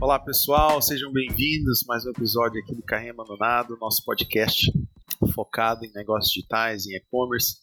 [0.00, 4.70] Olá pessoal, sejam bem-vindos mais um episódio aqui do Carrinho Abandonado, nosso podcast
[5.34, 7.56] focado em negócios digitais, em e-commerce.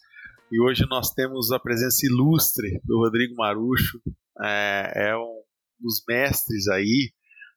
[0.52, 4.02] E hoje nós temos a presença ilustre do Rodrigo Marucho,
[4.42, 5.44] é, é um
[5.80, 7.12] dos mestres aí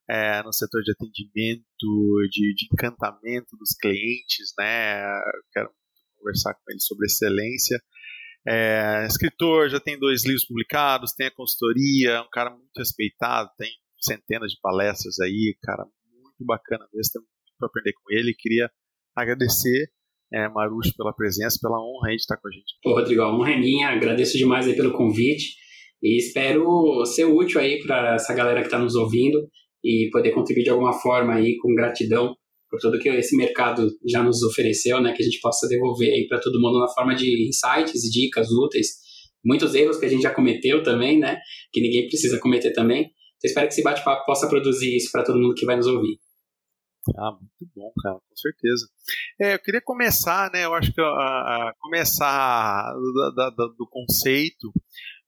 [0.09, 1.65] é, no setor de atendimento,
[2.29, 5.01] de, de, encantamento dos clientes, né?
[5.51, 5.71] quero
[6.17, 7.81] conversar com ele sobre excelência.
[8.47, 13.49] É, escritor, já tem dois livros publicados, tem a consultoria, é um cara muito respeitado,
[13.57, 15.85] tem centenas de palestras aí, cara,
[16.21, 18.35] muito bacana mesmo, tem muito para aprender com ele.
[18.37, 18.69] Queria
[19.15, 19.89] agradecer,
[20.33, 22.73] é, Marucho, pela presença, pela honra aí de estar com a gente.
[22.85, 25.55] Ô, Rodrigo, a honra é minha, agradeço demais aí pelo convite
[26.01, 29.39] e espero ser útil aí para essa galera que está nos ouvindo
[29.81, 32.35] e poder contribuir de alguma forma aí com gratidão
[32.73, 36.25] por tudo que esse mercado já nos ofereceu, né, que a gente possa devolver aí
[36.27, 38.87] para todo mundo na forma de insights e dicas úteis,
[39.45, 41.37] muitos erros que a gente já cometeu também, né,
[41.71, 43.03] que ninguém precisa cometer também,
[43.43, 46.17] eu espero que esse bate-papo possa produzir isso para todo mundo que vai nos ouvir.
[47.15, 48.87] Ah, muito bom, cara, com certeza.
[49.39, 50.65] É, eu queria começar, né?
[50.65, 54.71] Eu acho que a, a começar do, do, do conceito.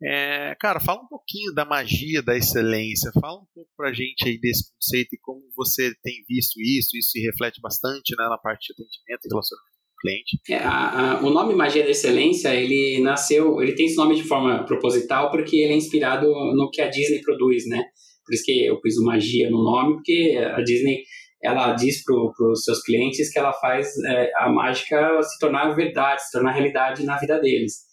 [0.02, 3.12] É, cara, fala um pouquinho da magia da excelência.
[3.20, 6.98] Fala um pouco pra gente aí desse conceito e como você tem visto isso.
[6.98, 10.40] Isso se reflete bastante né, na parte de atendimento e relacionamento cliente.
[10.50, 14.24] É, a, a, o nome Magia da Excelência, ele nasceu, ele tem esse nome de
[14.24, 17.84] forma proposital porque ele é inspirado no que a Disney produz, né?
[18.26, 21.04] Por isso que eu pus o magia no nome, porque a Disney
[21.44, 22.16] ela diz para
[22.52, 27.04] os seus clientes que ela faz é, a mágica se tornar verdade, se tornar realidade
[27.04, 27.86] na vida deles.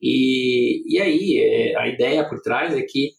[0.00, 3.10] E, e aí, é, a ideia por trás é que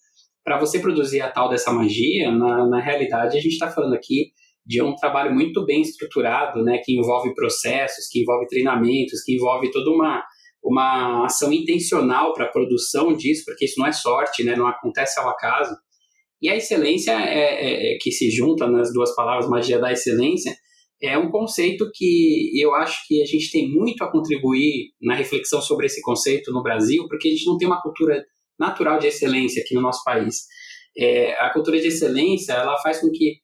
[0.44, 4.32] para você produzir a tal dessa magia, na, na realidade a gente está falando aqui
[4.66, 9.72] de um trabalho muito bem estruturado, né, que envolve processos, que envolve treinamentos, que envolve
[9.72, 10.24] toda uma,
[10.64, 15.20] uma ação intencional para a produção disso, porque isso não é sorte, né, não acontece
[15.20, 15.76] ao acaso.
[16.42, 20.56] E a excelência é, é, é, que se junta nas duas palavras magia da excelência
[21.02, 25.60] é um conceito que eu acho que a gente tem muito a contribuir na reflexão
[25.62, 28.24] sobre esse conceito no Brasil, porque a gente não tem uma cultura
[28.62, 30.46] natural de excelência aqui no nosso país.
[30.98, 33.36] É, a cultura de excelência ela faz com que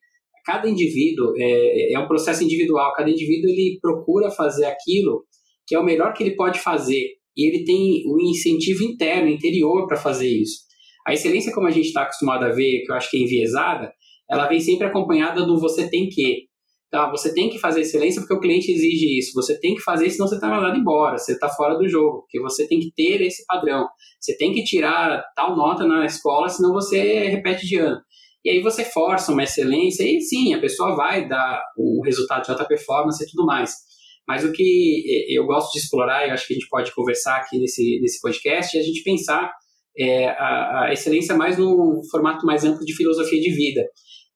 [0.46, 2.94] cada indivíduo é, é um processo individual.
[2.94, 5.24] Cada indivíduo ele procura fazer aquilo
[5.66, 9.86] que é o melhor que ele pode fazer e ele tem o incentivo interno, interior
[9.86, 10.66] para fazer isso.
[11.06, 13.92] A excelência, como a gente está acostumado a ver, que eu acho que é enviesada,
[14.30, 16.47] ela vem sempre acompanhada do você tem que.
[16.90, 19.32] Tá, você tem que fazer excelência porque o cliente exige isso.
[19.34, 21.18] Você tem que fazer, senão você está mandado embora.
[21.18, 22.22] Você está fora do jogo.
[22.22, 23.86] Porque você tem que ter esse padrão.
[24.18, 28.00] Você tem que tirar tal nota na escola, senão você repete de ano.
[28.44, 32.50] E aí você força uma excelência e sim, a pessoa vai dar o resultado de
[32.50, 33.72] alta performance e tudo mais.
[34.26, 37.58] Mas o que eu gosto de explorar, e acho que a gente pode conversar aqui
[37.58, 39.50] nesse, nesse podcast, é a gente pensar
[39.98, 43.82] é, a, a excelência mais no formato mais amplo de filosofia de vida,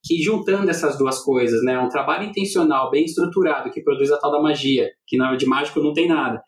[0.04, 4.32] que juntando essas duas coisas, né, um trabalho intencional, bem estruturado, que produz a tal
[4.32, 6.42] da magia, que na de mágico não tem nada,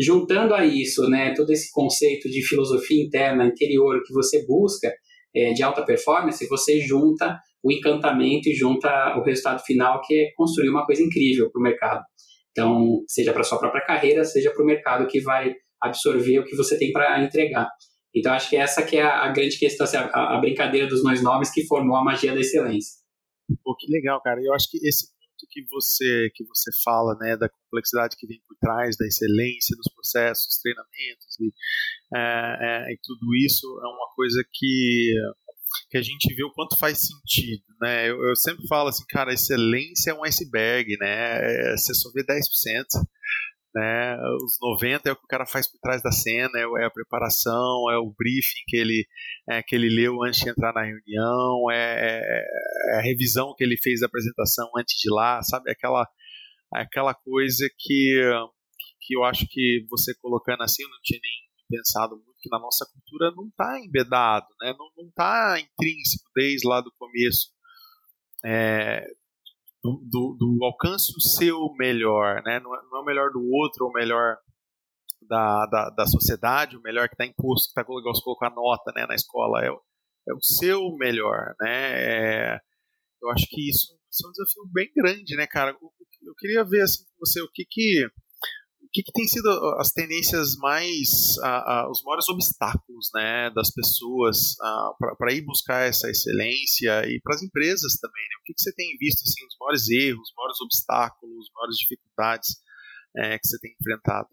[0.00, 4.92] juntando a isso, né, todo esse conceito de filosofia interna, interior, que você busca
[5.34, 10.32] é, de alta performance, você junta o encantamento e junta o resultado final, que é
[10.36, 12.02] construir uma coisa incrível para o mercado.
[12.50, 16.56] Então, seja para sua própria carreira, seja para o mercado que vai absorver o que
[16.56, 17.68] você tem para entregar.
[18.14, 21.22] Então, acho que essa que é a, grande questão, assim, a, a, brincadeira dos dois
[21.22, 23.02] nomes que formou a magia da excelência.
[23.62, 24.40] Pô, que legal, cara.
[24.40, 28.40] Eu acho que esse ponto que você, que você fala, né, da complexidade que vem
[28.46, 31.52] por trás, da excelência dos processos, treinamentos e,
[32.14, 35.12] é, é, e tudo isso é uma coisa que
[35.90, 38.08] que a gente vê o quanto faz sentido, né?
[38.08, 41.72] Eu, eu sempre falo assim, cara, excelência é um iceberg, né?
[41.72, 42.36] É, você só vê 10%
[43.74, 44.16] né?
[44.42, 46.90] Os 90 é o que o cara faz por trás da cena, é, é a
[46.90, 49.06] preparação, é o briefing que ele,
[49.50, 52.44] é, que ele leu antes de entrar na reunião, é, é,
[52.94, 55.70] é, a revisão que ele fez da apresentação antes de lá, sabe?
[55.70, 56.06] Aquela,
[56.72, 58.22] aquela coisa que,
[59.00, 61.32] que eu acho que você colocando assim, eu não tinha nem
[61.68, 64.74] pensado muito, que na nossa cultura não está embedado, né?
[64.78, 67.48] não está intrínseco desde lá do começo.
[68.44, 69.04] É,
[69.84, 72.58] do, do, alcance o seu melhor, né?
[72.58, 74.36] Não é, não é, o melhor do outro, ou o melhor
[75.28, 79.06] da, da, da sociedade, o melhor que está imposto, que está colocando colocar nota né,
[79.06, 82.54] na escola, é, é o seu melhor, né?
[82.54, 82.58] É,
[83.22, 85.70] eu acho que isso, isso, é um desafio bem grande, né, cara?
[85.72, 85.92] Eu,
[86.26, 88.08] eu queria ver assim com você o que que
[88.94, 89.48] que, que tem sido
[89.78, 91.08] as tendências mais,
[91.90, 94.54] os maiores obstáculos né, das pessoas
[95.18, 98.22] para ir buscar essa excelência e para as empresas também?
[98.22, 98.36] Né?
[98.40, 101.76] O que, que você tem visto assim, os maiores erros, os maiores obstáculos, as maiores
[101.76, 102.48] dificuldades
[103.16, 104.28] é, que você tem enfrentado?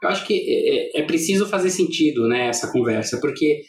[0.00, 3.62] Eu acho que é, é, é preciso fazer sentido né, essa conversa, porque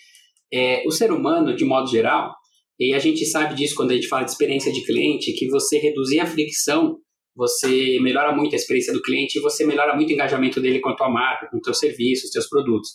[0.51, 2.33] É, o ser humano, de modo geral,
[2.79, 5.77] e a gente sabe disso quando a gente fala de experiência de cliente, que você
[5.77, 6.97] reduzir a fricção,
[7.39, 10.89] você melhora muito a experiência do cliente e você melhora muito o engajamento dele com
[10.89, 12.89] a tua marca, com o teu serviço, os teus produtos.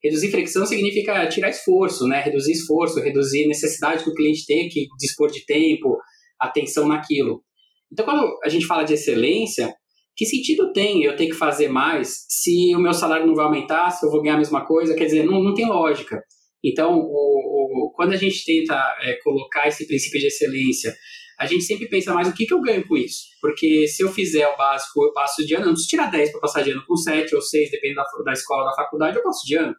[0.00, 2.20] Reduzir fricção significa tirar esforço, né?
[2.20, 5.98] Reduzir esforço, reduzir necessidade do cliente ter que dispor de tempo,
[6.40, 7.42] atenção naquilo.
[7.92, 9.74] Então, quando a gente fala de excelência,
[10.16, 13.90] que sentido tem eu ter que fazer mais se o meu salário não vai aumentar,
[13.90, 14.94] se eu vou ganhar a mesma coisa?
[14.94, 16.22] Quer dizer, não, não tem lógica.
[16.64, 20.94] Então, o, o, quando a gente tenta é, colocar esse princípio de excelência,
[21.38, 23.22] a gente sempre pensa mais o que, que eu ganho com isso.
[23.40, 26.32] Porque se eu fizer o básico, eu passo de ano, eu não preciso tirar 10
[26.32, 29.22] para passar de ano com 7 ou 6, dependendo da, da escola, da faculdade, eu
[29.22, 29.74] passo de ano.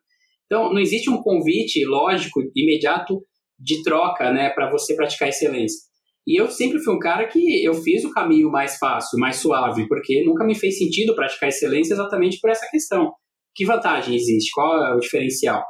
[0.46, 3.22] Então, não existe um convite lógico, imediato,
[3.60, 5.80] de troca né, para você praticar excelência.
[6.26, 9.88] E eu sempre fui um cara que eu fiz o caminho mais fácil, mais suave,
[9.88, 13.12] porque nunca me fez sentido praticar excelência exatamente por essa questão.
[13.56, 14.52] Que vantagem existe?
[14.54, 15.64] Qual é o diferencial?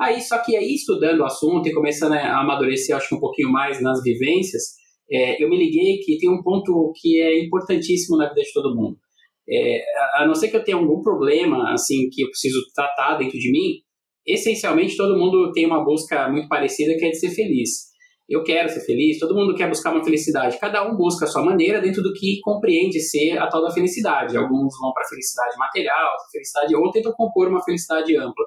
[0.00, 3.50] Aí, só que aí, estudando o assunto e começando a amadurecer, acho que um pouquinho
[3.50, 4.62] mais nas vivências,
[5.10, 8.74] é, eu me liguei que tem um ponto que é importantíssimo na vida de todo
[8.74, 8.96] mundo.
[9.50, 9.82] É,
[10.14, 13.50] a não ser que eu tenha algum problema, assim, que eu preciso tratar dentro de
[13.50, 13.80] mim,
[14.26, 17.88] essencialmente todo mundo tem uma busca muito parecida que é de ser feliz.
[18.28, 20.60] Eu quero ser feliz, todo mundo quer buscar uma felicidade.
[20.60, 24.36] Cada um busca a sua maneira dentro do que compreende ser a tal da felicidade.
[24.36, 28.44] Alguns vão para a felicidade material, felicidade, ou tentam compor uma felicidade ampla.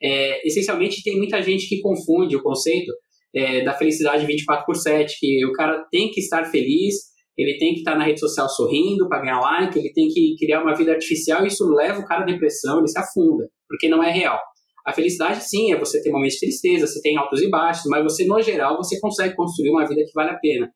[0.00, 2.92] É, essencialmente, tem muita gente que confunde o conceito
[3.36, 6.94] é, da felicidade 24 por 7, que o cara tem que estar feliz,
[7.36, 10.62] ele tem que estar na rede social sorrindo para ganhar like, ele tem que criar
[10.62, 14.02] uma vida artificial e isso leva o cara à depressão, ele se afunda, porque não
[14.02, 14.40] é real.
[14.86, 18.02] A felicidade, sim, é você ter momentos de tristeza, você tem altos e baixos, mas
[18.04, 20.70] você, no geral, você consegue construir uma vida que vale a pena.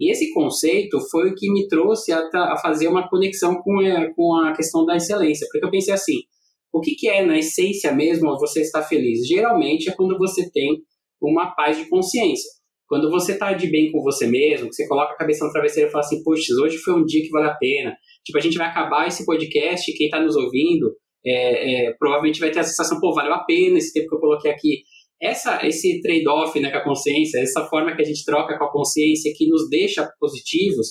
[0.00, 4.10] E esse conceito foi o que me trouxe a, a fazer uma conexão com, é,
[4.14, 6.14] com a questão da excelência, porque eu pensei assim,
[6.72, 9.26] o que, que é, na essência mesmo, você estar feliz?
[9.28, 10.82] Geralmente é quando você tem
[11.20, 12.50] uma paz de consciência.
[12.86, 15.88] Quando você está de bem com você mesmo, que você coloca a cabeça no travesseiro
[15.88, 17.94] e fala assim, poxa, hoje foi um dia que vale a pena.
[18.24, 20.92] Tipo, a gente vai acabar esse podcast, quem está nos ouvindo,
[21.24, 24.20] é, é, provavelmente vai ter a sensação, pô, valeu a pena esse tempo que eu
[24.20, 24.82] coloquei aqui.
[25.22, 28.72] Essa, esse trade-off né, com a consciência, essa forma que a gente troca com a
[28.72, 30.88] consciência que nos deixa positivos,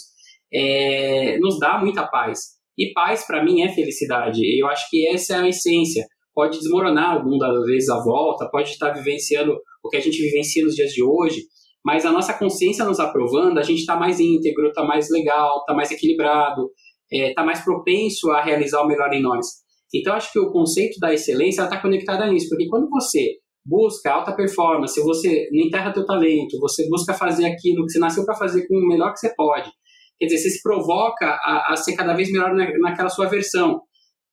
[0.54, 2.60] é, nos dá muita paz.
[2.78, 4.40] E paz, para mim, é felicidade.
[4.58, 6.06] Eu acho que essa é a essência.
[6.40, 10.74] Pode desmoronar algumas vezes a volta, pode estar vivenciando o que a gente vivencia nos
[10.74, 11.42] dias de hoje,
[11.84, 15.74] mas a nossa consciência nos aprovando, a gente está mais íntegro, está mais legal, está
[15.74, 16.70] mais equilibrado,
[17.12, 19.48] está é, mais propenso a realizar o melhor em nós.
[19.94, 23.34] Então, acho que o conceito da excelência está conectado a isso, porque quando você
[23.66, 28.24] busca alta performance, você não enterra teu talento, você busca fazer aquilo que você nasceu
[28.24, 29.70] para fazer com o melhor que você pode.
[30.18, 33.82] Quer dizer, você se provoca a, a ser cada vez melhor na, naquela sua versão.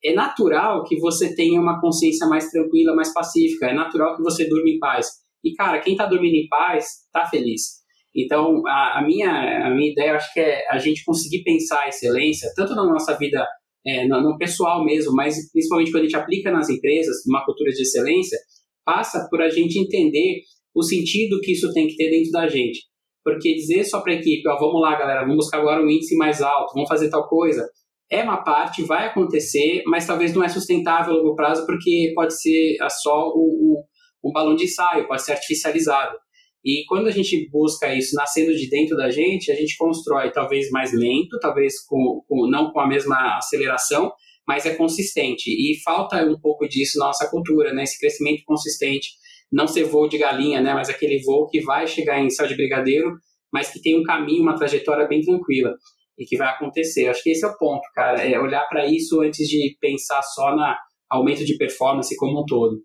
[0.04, 3.66] É natural que você tenha uma consciência mais tranquila, mais pacífica.
[3.66, 5.08] É natural que você durma em paz.
[5.44, 7.84] E, cara, quem está dormindo em paz está feliz.
[8.14, 11.88] Então, a, a, minha, a minha ideia, acho que é a gente conseguir pensar a
[11.88, 13.46] excelência, tanto na nossa vida
[13.86, 17.70] é, no, no, pessoal mesmo, mas principalmente quando a gente aplica nas empresas uma cultura
[17.70, 18.38] de excelência,
[18.84, 20.40] passa por a gente entender
[20.74, 22.80] o sentido que isso tem que ter dentro da gente.
[23.22, 26.16] Porque dizer só para a equipe, ó, vamos lá, galera, vamos buscar agora um índice
[26.16, 27.68] mais alto, vamos fazer tal coisa,
[28.10, 32.40] é uma parte, vai acontecer, mas talvez não é sustentável a longo prazo, porque pode
[32.40, 33.82] ser só o,
[34.22, 36.16] o, um balão de ensaio, pode ser artificializado.
[36.64, 40.70] E quando a gente busca isso nascendo de dentro da gente, a gente constrói talvez
[40.70, 44.12] mais lento, talvez com, com, não com a mesma aceleração,
[44.46, 45.48] mas é consistente.
[45.48, 47.84] E falta um pouco disso na nossa cultura, né?
[47.84, 49.10] Esse crescimento consistente,
[49.50, 50.74] não ser voo de galinha, né?
[50.74, 53.12] Mas aquele voo que vai chegar em céu de brigadeiro,
[53.52, 55.72] mas que tem um caminho, uma trajetória bem tranquila
[56.18, 57.08] e que vai acontecer.
[57.08, 60.54] Acho que esse é o ponto, cara, é olhar para isso antes de pensar só
[60.54, 62.82] na aumento de performance como um todo.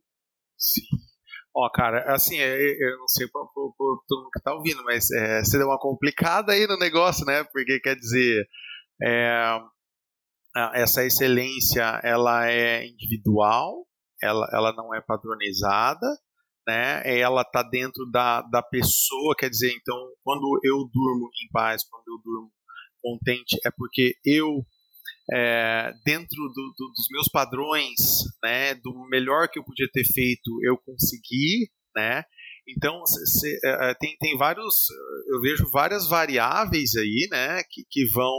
[0.57, 0.81] Sim.
[1.53, 3.50] Ó, cara, assim, é, é, eu não sei por
[4.07, 7.43] todo mundo que tá ouvindo, mas é, você deu uma complicada aí no negócio, né?
[7.51, 8.47] Porque quer dizer,
[9.03, 9.59] é,
[10.75, 13.85] essa excelência, ela é individual,
[14.21, 16.07] ela, ela não é padronizada,
[16.65, 17.01] né?
[17.19, 22.07] Ela tá dentro da, da pessoa, quer dizer, então, quando eu durmo em paz, quando
[22.07, 22.50] eu durmo
[23.01, 24.65] contente, é porque eu
[25.34, 28.00] é, dentro do, do, dos meus padrões,
[28.43, 32.24] né, do melhor que eu podia ter feito, eu consegui, né?
[32.67, 34.88] Então cê, é, tem, tem vários,
[35.27, 38.36] eu vejo várias variáveis aí, né, que, que vão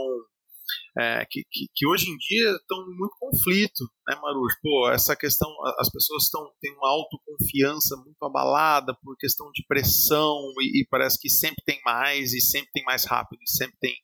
[0.97, 4.55] é, que, que, que, hoje em dia estão muito conflito, né, Marujo?
[4.61, 5.49] Pô, essa questão,
[5.79, 11.19] as pessoas estão têm uma autoconfiança muito abalada por questão de pressão e, e, parece
[11.19, 13.95] que sempre tem mais e sempre tem mais rápido e sempre tem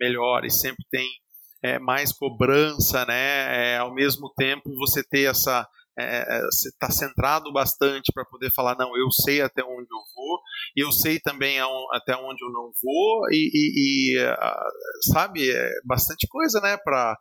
[0.00, 1.08] melhor e sempre tem
[1.62, 3.74] é, mais cobrança, né?
[3.74, 5.68] É, ao mesmo tempo você ter essa
[5.98, 10.40] é, você está centrado bastante para poder falar, não, eu sei até onde eu vou,
[10.76, 11.58] e eu sei também
[11.92, 14.36] até onde eu não vou, e, e, e
[15.12, 17.16] sabe, é bastante coisa, né, para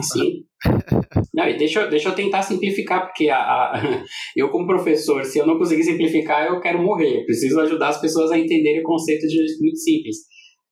[0.00, 0.44] Sim.
[1.34, 3.82] Não, e deixa, deixa eu tentar simplificar, porque a, a,
[4.36, 7.20] eu, como professor, se eu não conseguir simplificar, eu quero morrer.
[7.20, 10.16] Eu preciso ajudar as pessoas a entenderem o conceito de muito simples.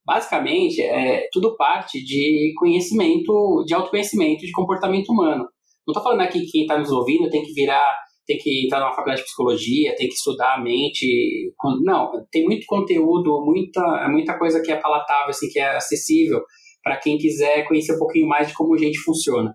[0.07, 5.47] Basicamente, é, tudo parte de conhecimento, de autoconhecimento, de comportamento humano.
[5.91, 7.85] Não estou falando aqui que quem está nos ouvindo tem que virar,
[8.25, 11.53] tem que entrar numa faculdade de psicologia, tem que estudar a mente.
[11.83, 16.41] Não, tem muito conteúdo, muita, muita coisa que é palatável, assim, que é acessível
[16.83, 19.53] para quem quiser conhecer um pouquinho mais de como a gente funciona.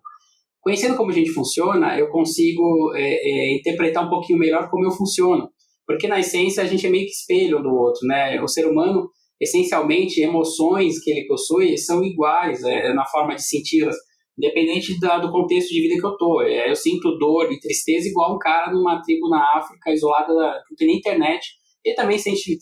[0.60, 4.92] Conhecendo como a gente funciona, eu consigo é, é, interpretar um pouquinho melhor como eu
[4.92, 5.50] funciono.
[5.88, 8.42] Porque na essência a gente é meio que espelho do outro, né?
[8.42, 9.08] O ser humano,
[9.39, 13.96] essencialmente, emoções que ele possui são iguais é, na forma de senti-las,
[14.38, 16.42] independente da, do contexto de vida que eu tô.
[16.42, 20.34] É, eu sinto dor e tristeza igual um cara numa tribo na África, isolada,
[20.68, 21.48] que não tem nem internet.
[21.84, 22.58] Ele também sente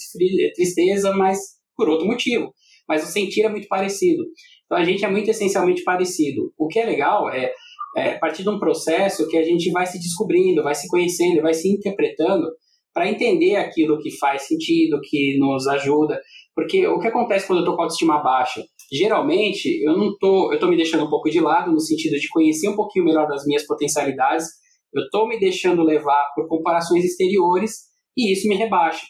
[0.53, 1.39] tristeza, mas
[1.75, 2.53] por outro motivo.
[2.87, 4.23] Mas o sentir é muito parecido.
[4.65, 6.51] Então a gente é muito essencialmente parecido.
[6.57, 7.51] O que é legal é,
[7.97, 11.41] é a partir de um processo que a gente vai se descobrindo, vai se conhecendo,
[11.41, 12.47] vai se interpretando
[12.93, 16.19] para entender aquilo que faz sentido, que nos ajuda.
[16.55, 18.63] Porque o que acontece quando eu estou com autoestima baixa?
[18.91, 22.29] Geralmente, eu não tô, eu estou me deixando um pouco de lado no sentido de
[22.29, 24.47] conhecer um pouquinho melhor das minhas potencialidades,
[24.93, 27.77] eu estou me deixando levar por comparações exteriores
[28.15, 29.05] e isso me rebaixa.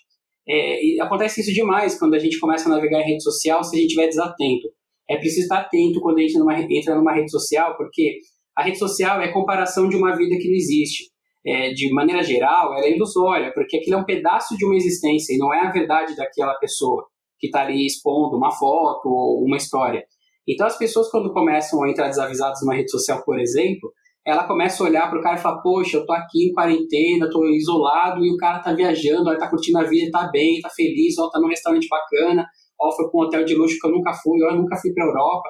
[0.47, 3.79] É, acontece isso demais quando a gente começa a navegar em rede social se a
[3.79, 4.67] gente estiver desatento
[5.09, 8.19] é preciso estar atento quando a gente numa, entra numa rede social, porque
[8.55, 11.11] a rede social é comparação de uma vida que não existe.
[11.45, 15.33] É, de maneira geral, ela é ilusória, porque aquilo é um pedaço de uma existência
[15.33, 17.05] e não é a verdade daquela pessoa
[17.43, 20.01] que está ali expondo uma foto ou uma história.
[20.47, 23.91] Então, as pessoas, quando começam a entrar desavisadas numa rede social, por exemplo,
[24.25, 27.29] ela começa a olhar para o cara e falar: Poxa, eu tô aqui em quarentena,
[27.29, 30.69] tô isolado e o cara tá viajando, ele tá curtindo a vida, tá bem, tá
[30.69, 32.45] feliz, ó, tá num restaurante bacana,
[32.79, 34.93] ó, foi para um hotel de luxo que eu nunca fui, ó, eu nunca fui
[34.93, 35.49] para Europa.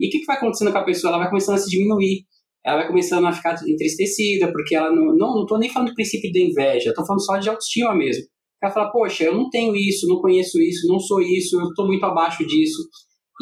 [0.00, 1.10] E o que, que vai acontecendo com a pessoa?
[1.10, 2.24] Ela vai começando a se diminuir,
[2.64, 6.32] ela vai começando a ficar entristecida, porque ela não, não, tô nem falando do princípio
[6.32, 8.24] da inveja, tô falando só de autoestima mesmo.
[8.64, 11.86] Ela fala, poxa, eu não tenho isso, não conheço isso, não sou isso, eu estou
[11.86, 12.82] muito abaixo disso.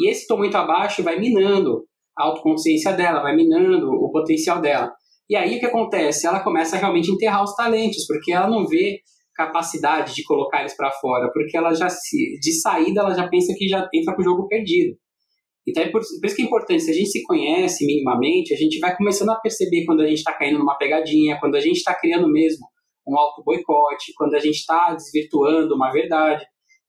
[0.01, 1.85] E esse estou muito abaixo vai minando
[2.17, 4.91] a autoconsciência dela, vai minando o potencial dela.
[5.29, 6.27] E aí o que acontece?
[6.27, 8.99] Ela começa a realmente enterrar os talentos, porque ela não vê
[9.33, 13.53] capacidade de colocar eles para fora, porque ela já se, de saída ela já pensa
[13.57, 14.95] que já entra com o jogo perdido.
[15.65, 18.57] Então é por, por, isso que é importante, se a gente se conhece minimamente, a
[18.57, 21.77] gente vai começando a perceber quando a gente está caindo numa pegadinha, quando a gente
[21.77, 22.67] está criando mesmo
[23.07, 26.45] um auto-boicote, quando a gente está desvirtuando uma verdade.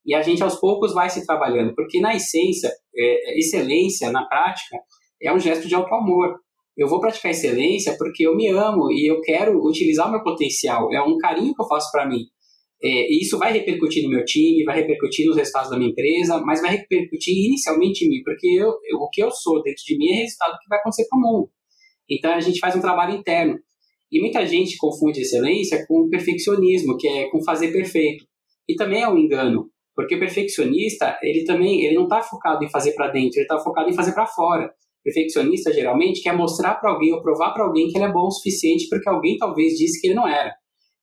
[0.07, 4.77] E a gente aos poucos vai se trabalhando, porque na essência, é, excelência na prática
[5.23, 6.39] é um gesto de auto-amor.
[6.77, 10.93] Eu vou praticar excelência porque eu me amo e eu quero utilizar o meu potencial.
[10.93, 12.25] É um carinho que eu faço para mim.
[12.83, 16.39] É, e isso vai repercutir no meu time, vai repercutir nos resultados da minha empresa,
[16.45, 19.97] mas vai repercutir inicialmente em mim, porque eu, eu, o que eu sou dentro de
[19.97, 21.51] mim é resultado que vai acontecer para o mundo.
[22.11, 23.59] Então a gente faz um trabalho interno.
[24.15, 28.25] E muita gente confunde excelência com perfeccionismo, que é com fazer perfeito.
[28.69, 32.71] E também é um engano, porque o perfeccionista, ele também ele não está focado em
[32.71, 34.67] fazer para dentro, ele está focado em fazer para fora.
[34.67, 38.29] O perfeccionista geralmente quer mostrar para alguém ou provar para alguém que ele é bom
[38.29, 40.55] o suficiente porque alguém talvez disse que ele não era.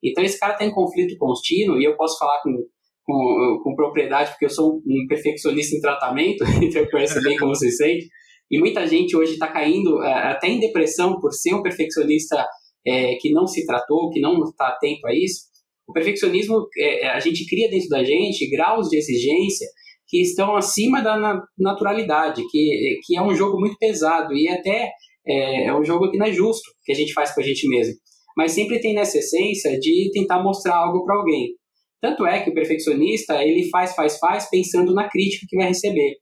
[0.02, 2.56] Então esse cara está em conflito contínuo e eu posso falar com,
[3.04, 7.54] com, com, propriedade porque eu sou um perfeccionista em tratamento, então eu conheço bem como
[7.56, 8.08] se sente.
[8.50, 12.48] E muita gente hoje está caindo é, até em depressão por ser um perfeccionista
[12.86, 15.46] é, que não se tratou, que não está atento a isso.
[15.88, 19.68] O perfeccionismo, é, a gente cria dentro da gente graus de exigência
[20.08, 24.92] que estão acima da naturalidade, que, que é um jogo muito pesado e até
[25.26, 27.68] é, é um jogo que não é justo que a gente faz com a gente
[27.68, 27.96] mesmo
[28.36, 31.56] mas sempre tem nessa essência de tentar mostrar algo para alguém.
[32.02, 36.16] Tanto é que o perfeccionista, ele faz, faz, faz, pensando na crítica que vai receber.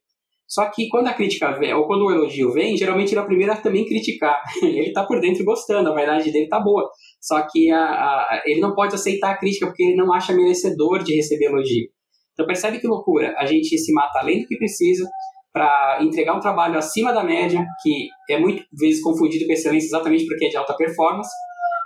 [0.50, 3.28] Só que quando a crítica vem, ou quando o elogio vem, geralmente ele é o
[3.28, 4.42] primeiro a também criticar.
[4.64, 6.90] ele está por dentro gostando, a verdade dele está boa.
[7.22, 11.04] Só que a, a, ele não pode aceitar a crítica porque ele não acha merecedor
[11.04, 11.88] de receber elogio.
[12.34, 15.08] Então percebe que loucura, a gente se mata além do que precisa
[15.54, 20.26] para entregar um trabalho acima da média, que é muito vezes confundido com excelência exatamente
[20.26, 21.30] porque é de alta performance,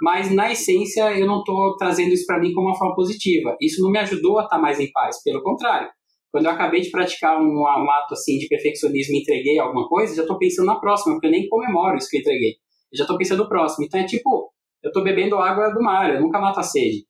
[0.02, 3.58] mas na essência eu não estou trazendo isso para mim como uma forma positiva.
[3.60, 5.90] Isso não me ajudou a estar tá mais em paz, pelo contrário.
[6.34, 10.16] Quando eu acabei de praticar um, um ato assim de perfeccionismo e entreguei alguma coisa,
[10.16, 12.54] já estou pensando na próxima, porque eu nem comemoro isso que eu entreguei.
[12.92, 13.86] Eu já estou pensando no próximo.
[13.86, 14.52] Então é tipo,
[14.84, 17.06] eu estou bebendo água do mar, eu nunca mato a sede.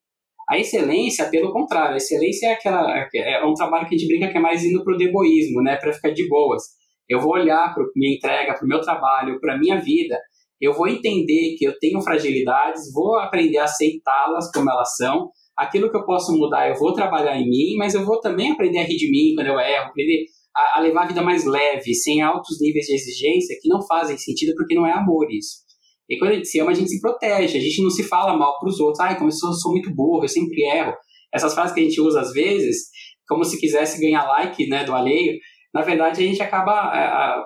[0.50, 4.30] A excelência, pelo contrário, a excelência é aquela é um trabalho que a gente brinca
[4.30, 6.64] que é mais indo para o deboísmo, né, para ficar de boas.
[7.08, 10.20] Eu vou olhar para minha entrega, para o meu trabalho, para minha vida
[10.64, 15.30] eu vou entender que eu tenho fragilidades, vou aprender a aceitá-las como elas são.
[15.58, 18.80] Aquilo que eu posso mudar, eu vou trabalhar em mim, mas eu vou também aprender
[18.80, 21.94] a rir de mim quando eu erro, aprender a, a levar a vida mais leve,
[21.94, 25.64] sem altos níveis de exigência que não fazem sentido porque não é amor isso.
[26.10, 28.38] E quando a gente se ama, a gente se protege, a gente não se fala
[28.38, 29.00] mal para os outros.
[29.00, 30.94] Ai, como eu sou, sou, muito burro, eu sempre erro.
[31.34, 32.90] Essas frases que a gente usa às vezes,
[33.28, 35.38] como se quisesse ganhar like né, do alheio,
[35.74, 37.44] na verdade a gente acaba a,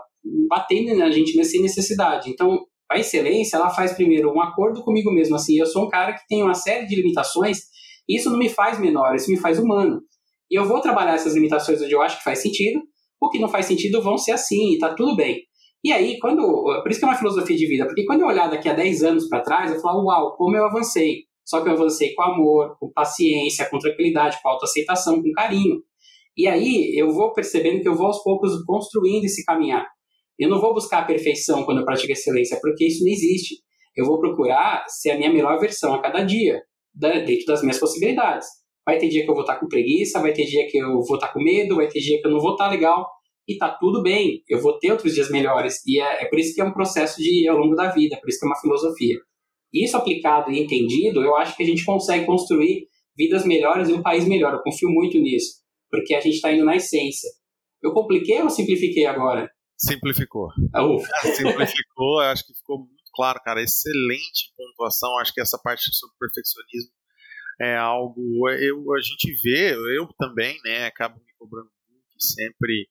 [0.49, 2.29] batendo na gente sem necessidade.
[2.29, 5.35] Então, a excelência, ela faz primeiro um acordo comigo mesmo.
[5.35, 7.59] Assim, eu sou um cara que tem uma série de limitações,
[8.07, 10.01] isso não me faz menor, isso me faz humano.
[10.49, 12.81] E eu vou trabalhar essas limitações onde eu acho que faz sentido,
[13.21, 15.41] o que não faz sentido vão ser assim, e tá tudo bem.
[15.83, 16.41] E aí, quando.
[16.81, 19.03] Por isso que é uma filosofia de vida, porque quando eu olhar daqui a 10
[19.03, 21.23] anos para trás, eu falo, uau, como eu avancei.
[21.45, 25.77] Só que eu avancei com amor, com paciência, com tranquilidade, com autoaceitação, com carinho.
[26.35, 29.85] E aí eu vou percebendo que eu vou aos poucos construindo esse caminhar.
[30.37, 33.55] Eu não vou buscar a perfeição quando eu pratico excelência, porque isso não existe.
[33.95, 36.61] Eu vou procurar ser a minha melhor versão a cada dia,
[36.97, 38.47] dentro das minhas possibilidades.
[38.85, 41.15] Vai ter dia que eu vou estar com preguiça, vai ter dia que eu vou
[41.15, 43.07] estar com medo, vai ter dia que eu não vou estar legal,
[43.47, 45.85] e tá tudo bem, eu vou ter outros dias melhores.
[45.85, 48.29] E é, é por isso que é um processo de ao longo da vida, por
[48.29, 49.17] isso que é uma filosofia.
[49.73, 54.01] Isso aplicado e entendido, eu acho que a gente consegue construir vidas melhores e um
[54.01, 54.53] país melhor.
[54.53, 57.29] Eu confio muito nisso, porque a gente está indo na essência.
[57.81, 59.49] Eu compliquei ou simplifiquei agora?
[59.77, 60.49] Simplificou.
[60.73, 60.83] Ah,
[61.35, 63.61] Simplificou, acho que ficou muito claro, cara.
[63.61, 65.17] Excelente pontuação.
[65.19, 66.91] Acho que essa parte sobre perfeccionismo
[67.59, 68.47] é algo.
[68.51, 72.87] Eu, a gente vê, eu também, né, acabo me cobrando muito sempre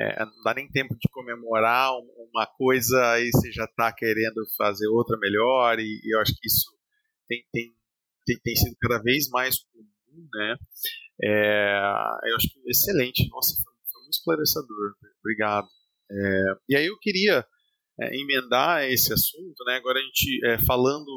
[0.00, 1.90] é, não dá nem tempo de comemorar
[2.32, 6.46] uma coisa aí você já está querendo fazer outra melhor e, e, eu acho que
[6.46, 6.70] isso
[7.26, 7.74] tem, tem,
[8.24, 10.56] tem, tem sido cada vez mais comum, né?
[11.20, 15.66] É, eu acho que excelente, nossa, foi, foi muito esclarecedor, obrigado.
[16.10, 17.44] É, e aí eu queria
[18.00, 19.76] é, emendar esse assunto, né?
[19.76, 21.10] Agora a gente é, falando,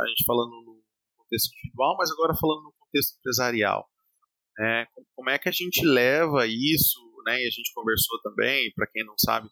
[0.00, 0.82] a gente falando no
[1.16, 3.88] contexto individual, mas agora falando no contexto empresarial.
[4.58, 4.86] Né?
[5.14, 9.04] Como é que a gente leva isso né, e a gente conversou também, para quem
[9.04, 9.48] não sabe,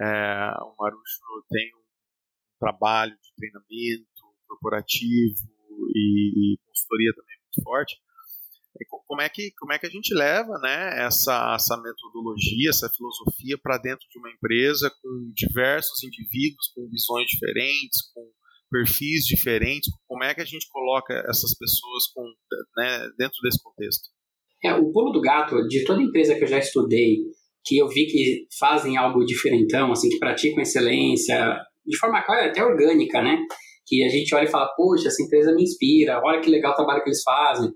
[0.00, 4.06] é, o Marucho tem um trabalho de treinamento
[4.46, 5.34] corporativo
[5.94, 7.96] e, e consultoria também muito forte.
[9.06, 13.58] Como é que como é que a gente leva, né, essa essa metodologia, essa filosofia
[13.60, 18.22] para dentro de uma empresa com diversos indivíduos com visões diferentes, com
[18.70, 19.90] perfis diferentes?
[20.06, 22.22] Como é que a gente coloca essas pessoas com,
[22.76, 24.08] né, dentro desse contexto?
[24.62, 27.16] É, o pulo do gato de toda empresa que eu já estudei,
[27.64, 32.64] que eu vi que fazem algo diferentão, assim, que praticam excelência, de forma clara, até
[32.64, 33.38] orgânica, né?
[33.86, 36.76] Que a gente olha e fala, poxa, essa empresa me inspira, olha que legal o
[36.76, 37.70] trabalho que eles fazem.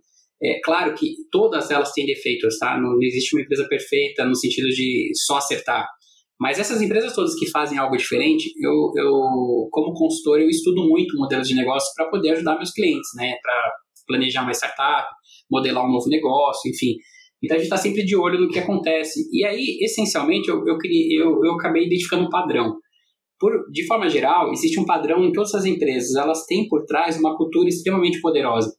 [0.44, 2.78] É claro que todas elas têm defeitos, tá?
[2.78, 5.88] Não existe uma empresa perfeita no sentido de só acertar.
[6.38, 11.16] Mas essas empresas todas que fazem algo diferente, eu, eu como consultor, eu estudo muito
[11.16, 13.34] modelos de negócio para poder ajudar meus clientes, né?
[13.40, 13.72] Para
[14.06, 15.08] planejar uma startup,
[15.50, 16.96] modelar um novo negócio, enfim.
[17.42, 19.20] Então a gente está sempre de olho no que acontece.
[19.32, 22.76] E aí, essencialmente, eu, eu, eu, eu acabei identificando um padrão.
[23.38, 26.14] Por, de forma geral, existe um padrão em todas as empresas.
[26.14, 28.74] Elas têm por trás uma cultura extremamente poderosa.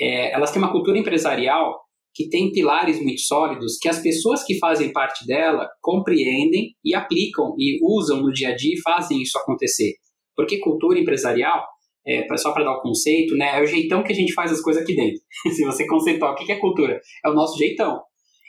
[0.00, 1.80] É, elas têm uma cultura empresarial
[2.14, 7.54] que tem pilares muito sólidos que as pessoas que fazem parte dela compreendem e aplicam
[7.58, 9.94] e usam no dia a dia e fazem isso acontecer.
[10.36, 11.64] Porque cultura empresarial
[12.06, 14.60] é, só para dar o conceito, né, é o jeitão que a gente faz as
[14.60, 15.20] coisas aqui dentro.
[15.54, 18.00] Se você conceituar o que é cultura, é o nosso jeitão.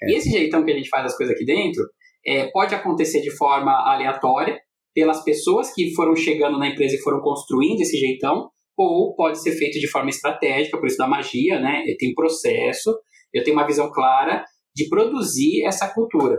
[0.03, 0.11] É.
[0.11, 1.83] E esse jeitão que a gente faz as coisas aqui dentro
[2.25, 4.59] é, pode acontecer de forma aleatória,
[4.93, 9.51] pelas pessoas que foram chegando na empresa e foram construindo esse jeitão, ou pode ser
[9.53, 11.83] feito de forma estratégica, por isso da magia, né?
[11.97, 12.97] Tem processo,
[13.33, 14.43] eu tenho uma visão clara
[14.75, 16.37] de produzir essa cultura.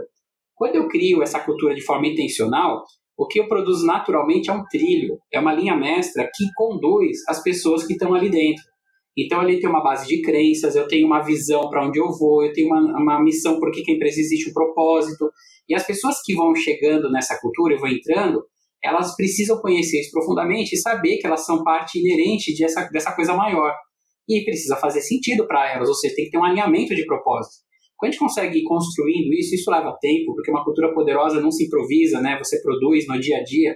[0.55, 2.83] Quando eu crio essa cultura de forma intencional,
[3.17, 7.41] o que eu produzo naturalmente é um trilho, é uma linha mestra que conduz as
[7.41, 8.63] pessoas que estão ali dentro.
[9.17, 12.45] Então, ali tem uma base de crenças, eu tenho uma visão para onde eu vou,
[12.45, 15.31] eu tenho uma, uma missão por que a empresa existe, um propósito.
[15.67, 18.43] E as pessoas que vão chegando nessa cultura e vão entrando,
[18.83, 23.33] elas precisam conhecer isso profundamente e saber que elas são parte inerente dessa, dessa coisa
[23.33, 23.73] maior.
[24.29, 27.65] E precisa fazer sentido para elas, ou seja, tem que ter um alinhamento de propósito.
[27.97, 31.49] Quando a gente consegue ir construindo isso, isso leva tempo, porque uma cultura poderosa não
[31.49, 32.37] se improvisa, né?
[32.37, 33.75] Você produz no dia a dia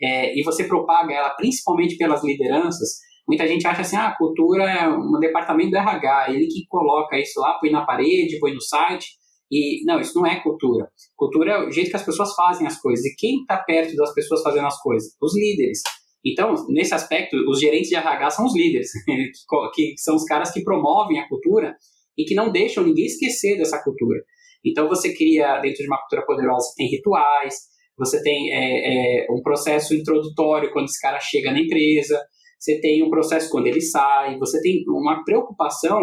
[0.00, 3.00] é, e você propaga ela principalmente pelas lideranças.
[3.28, 7.18] Muita gente acha assim, ah, a cultura é um departamento do RH, ele que coloca
[7.18, 9.06] isso lá, põe na parede, põe no site.
[9.50, 10.88] E não, isso não é cultura.
[11.16, 13.04] Cultura é o jeito que as pessoas fazem as coisas.
[13.04, 15.10] E quem está perto das pessoas fazendo as coisas?
[15.20, 15.80] Os líderes.
[16.24, 18.90] Então, nesse aspecto, os gerentes de RH são os líderes,
[19.74, 21.74] que, que são os caras que promovem a cultura
[22.16, 24.20] e que não deixam ninguém esquecer dessa cultura.
[24.64, 27.54] Então você cria, dentro de uma cultura poderosa, tem rituais,
[27.96, 32.20] você tem é, é, um processo introdutório quando esse cara chega na empresa,
[32.58, 36.00] você tem um processo quando ele sai, você tem uma preocupação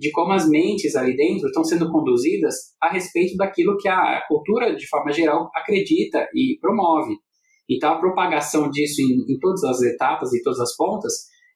[0.00, 4.74] de como as mentes ali dentro estão sendo conduzidas a respeito daquilo que a cultura,
[4.74, 7.14] de forma geral, acredita e promove.
[7.68, 11.12] Então, a propagação disso em, em todas as etapas e todas as pontas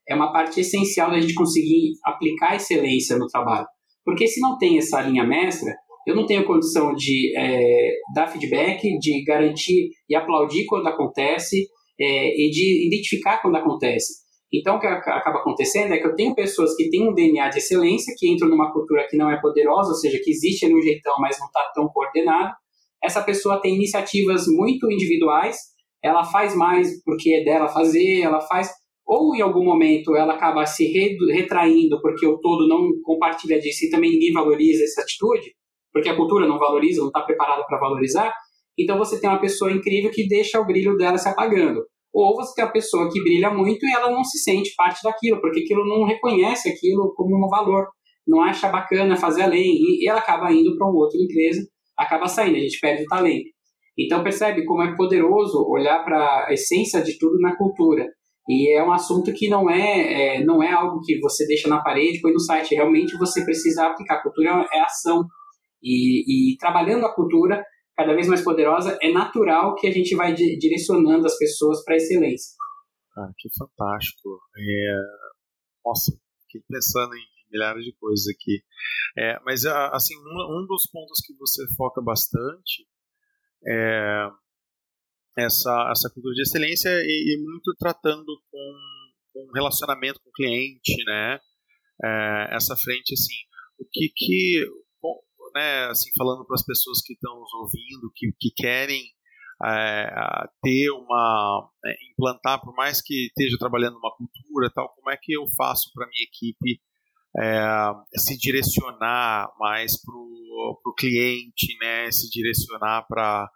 [0.07, 3.66] é uma parte essencial da gente conseguir aplicar excelência no trabalho.
[4.04, 5.74] Porque se não tem essa linha mestra,
[6.07, 11.66] eu não tenho condição de é, dar feedback, de garantir e aplaudir quando acontece
[11.98, 14.23] é, e de identificar quando acontece.
[14.60, 17.58] Então, o que acaba acontecendo é que eu tenho pessoas que têm um DNA de
[17.58, 20.82] excelência, que entram numa cultura que não é poderosa, ou seja, que existe ali um
[20.82, 22.54] jeitão, mas não está tão coordenado.
[23.02, 25.56] Essa pessoa tem iniciativas muito individuais,
[26.02, 28.70] ela faz mais porque é dela fazer, ela faz.
[29.04, 30.86] Ou em algum momento ela acaba se
[31.32, 35.52] retraindo porque o todo não compartilha disso e também ninguém valoriza essa atitude,
[35.92, 38.32] porque a cultura não valoriza, não está preparada para valorizar.
[38.78, 41.82] Então você tem uma pessoa incrível que deixa o brilho dela se apagando
[42.14, 45.40] ou você tem a pessoa que brilha muito e ela não se sente parte daquilo,
[45.40, 47.88] porque aquilo não reconhece aquilo como um valor,
[48.27, 51.66] não acha bacana fazer além, e ela acaba indo para uma outra empresa,
[51.98, 53.48] acaba saindo, a gente perde o talento.
[53.98, 58.07] Então percebe como é poderoso olhar para a essência de tudo na cultura.
[58.48, 61.83] E é um assunto que não é, é, não é algo que você deixa na
[61.83, 62.74] parede, põe no site.
[62.74, 64.16] Realmente você precisa aplicar.
[64.16, 65.24] A cultura é ação.
[65.83, 67.64] E, e trabalhando a cultura,
[67.96, 71.96] cada vez mais poderosa, é natural que a gente vai direcionando as pessoas para a
[71.96, 72.54] excelência.
[73.16, 74.40] Ah, que fantástico.
[74.57, 75.00] É...
[75.85, 78.62] Nossa, fiquei pensando em milhares de coisas aqui.
[79.16, 82.87] É, mas, assim, um, um, dos pontos que você foca bastante
[83.66, 84.28] é
[85.37, 88.72] essa, essa cultura de excelência e, e muito tratando com,
[89.33, 91.38] com relacionamento com o cliente, né?
[92.04, 93.35] É, essa frente, assim,
[93.78, 94.64] o que que
[95.54, 99.02] né, assim, falando para as pessoas que estão nos ouvindo, que, que querem
[99.64, 100.10] é,
[100.62, 105.32] ter uma, é, implantar, por mais que esteja trabalhando numa cultura tal, como é que
[105.32, 106.80] eu faço para minha equipe
[107.40, 113.48] é, se direcionar mais para o cliente, né, se direcionar para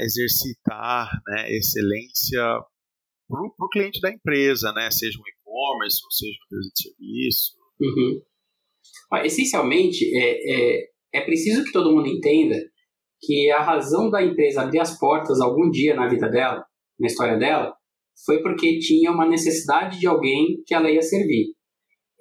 [0.00, 2.42] exercitar né, excelência
[3.28, 7.52] para o cliente da empresa, né, seja um e-commerce seja uma empresa de serviço.
[7.80, 8.22] Uhum.
[9.24, 12.56] Essencialmente, é, é, é preciso que todo mundo entenda
[13.20, 16.64] que a razão da empresa abrir as portas algum dia na vida dela,
[16.98, 17.72] na história dela,
[18.26, 21.54] foi porque tinha uma necessidade de alguém que ela ia servir.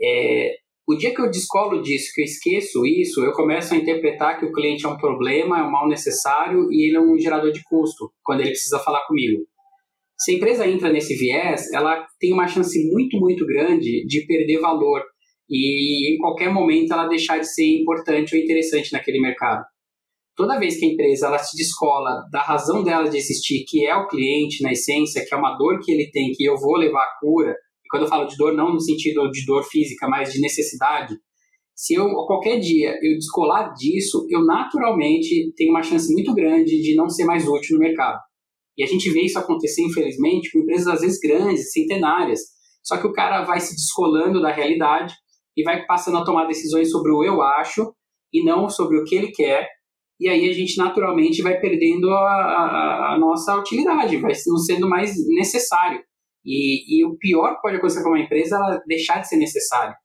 [0.01, 0.55] É,
[0.87, 4.45] o dia que eu descolo disso, que eu esqueço isso, eu começo a interpretar que
[4.45, 7.63] o cliente é um problema, é um mal necessário e ele é um gerador de
[7.63, 9.43] custo quando ele precisa falar comigo.
[10.19, 14.59] Se a empresa entra nesse viés, ela tem uma chance muito, muito grande de perder
[14.59, 15.01] valor
[15.51, 19.65] e em qualquer momento ela deixar de ser importante ou interessante naquele mercado.
[20.33, 23.93] Toda vez que a empresa ela se descola da razão dela de existir, que é
[23.93, 27.03] o cliente na essência, que é uma dor que ele tem, que eu vou levar
[27.03, 30.31] a cura, e quando eu falo de dor, não no sentido de dor física, mas
[30.31, 31.15] de necessidade,
[31.75, 36.95] se eu qualquer dia eu descolar disso, eu naturalmente tenho uma chance muito grande de
[36.95, 38.19] não ser mais útil no mercado.
[38.77, 42.39] E a gente vê isso acontecer, infelizmente, com empresas às vezes grandes, centenárias.
[42.83, 45.13] Só que o cara vai se descolando da realidade
[45.55, 47.93] e vai passando a tomar decisões sobre o eu acho
[48.33, 49.67] e não sobre o que ele quer.
[50.19, 54.87] E aí a gente naturalmente vai perdendo a, a, a nossa utilidade, vai não sendo
[54.87, 56.01] mais necessário.
[56.45, 59.37] E, e, o pior que pode acontecer para uma empresa é ela deixar de ser
[59.37, 59.95] necessário.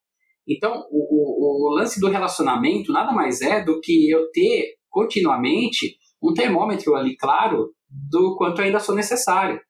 [0.48, 5.96] Então, o, o, o lance do relacionamento nada mais é do que eu ter continuamente
[6.22, 9.60] um termômetro ali claro do quanto ainda sou necessário.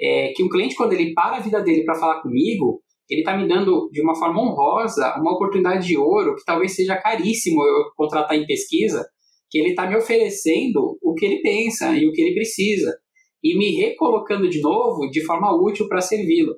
[0.00, 2.81] É, que um cliente, quando ele para a vida dele para falar comigo,
[3.12, 6.96] ele está me dando de uma forma honrosa uma oportunidade de ouro que talvez seja
[6.96, 9.06] caríssimo eu contratar em pesquisa,
[9.50, 12.96] que ele está me oferecendo o que ele pensa e o que ele precisa
[13.42, 16.54] e me recolocando de novo de forma útil para servi-lo.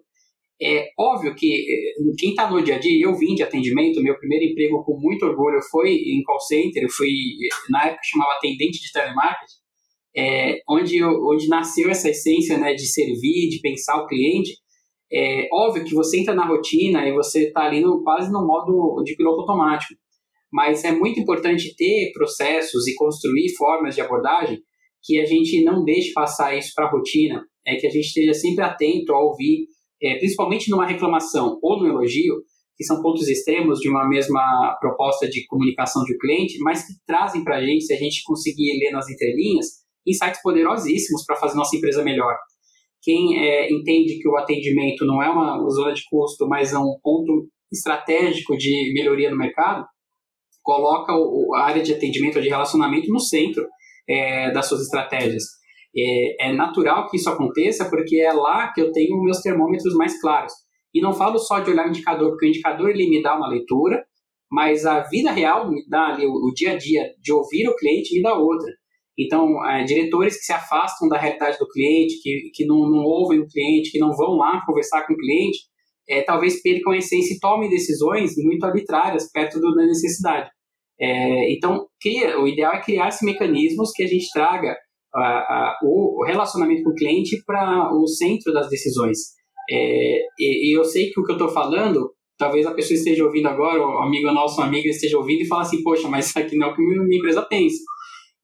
[0.62, 4.16] É óbvio que eh, quem está no dia a dia, eu vim de atendimento, meu
[4.16, 7.10] primeiro emprego com muito orgulho foi em call center, eu fui,
[7.70, 9.64] na época chamava atendente de telemarketing,
[10.16, 14.52] é, onde, onde nasceu essa essência né, de servir, de pensar o cliente,
[15.14, 19.02] é óbvio que você entra na rotina e você está ali no, quase no modo
[19.04, 19.94] de piloto automático,
[20.52, 24.58] mas é muito importante ter processos e construir formas de abordagem
[25.04, 28.34] que a gente não deixe passar isso para a rotina, é que a gente esteja
[28.34, 29.66] sempre atento a ouvir,
[30.02, 32.34] é, principalmente numa reclamação ou no elogio,
[32.76, 37.44] que são pontos extremos de uma mesma proposta de comunicação de cliente, mas que trazem
[37.44, 39.66] para a gente, se a gente conseguir ler nas entrelinhas,
[40.06, 42.36] insights poderosíssimos para fazer nossa empresa melhor.
[43.04, 46.98] Quem é, entende que o atendimento não é uma zona de custo, mas é um
[47.02, 49.84] ponto estratégico de melhoria no mercado,
[50.62, 53.66] coloca o, a área de atendimento de relacionamento no centro
[54.08, 55.44] é, das suas estratégias.
[55.94, 60.18] É, é natural que isso aconteça porque é lá que eu tenho meus termômetros mais
[60.20, 60.52] claros.
[60.94, 63.48] E não falo só de olhar o indicador, porque o indicador ele me dá uma
[63.48, 64.02] leitura,
[64.50, 67.76] mas a vida real me dá ali, o, o dia a dia de ouvir o
[67.76, 68.72] cliente me dá outra.
[69.18, 73.40] Então, é, diretores que se afastam da realidade do cliente, que, que não, não ouvem
[73.40, 75.58] o cliente, que não vão lá conversar com o cliente,
[76.08, 80.50] é, talvez percam a essência e tomem decisões muito arbitrárias perto do, da necessidade.
[81.00, 84.76] É, então, cria, o ideal é criar esses mecanismos que a gente traga
[85.14, 89.18] a, a, o relacionamento com o cliente para o centro das decisões.
[89.70, 93.24] É, e, e, eu sei que o que eu estou falando, talvez a pessoa esteja
[93.24, 96.38] ouvindo agora, o amigo nosso, uma amiga esteja ouvindo e fala assim, poxa, mas isso
[96.38, 97.78] aqui não é o que minha empresa pensa.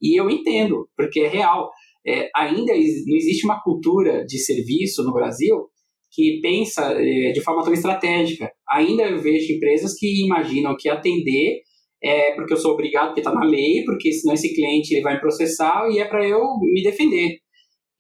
[0.01, 1.71] E eu entendo, porque é real.
[2.07, 5.69] É, ainda não existe uma cultura de serviço no Brasil
[6.13, 8.51] que pensa é, de forma tão estratégica.
[8.69, 11.61] Ainda eu vejo empresas que imaginam que atender
[12.03, 15.15] é porque eu sou obrigado, porque está na lei, porque senão esse cliente ele vai
[15.15, 17.39] me processar e é para eu me defender.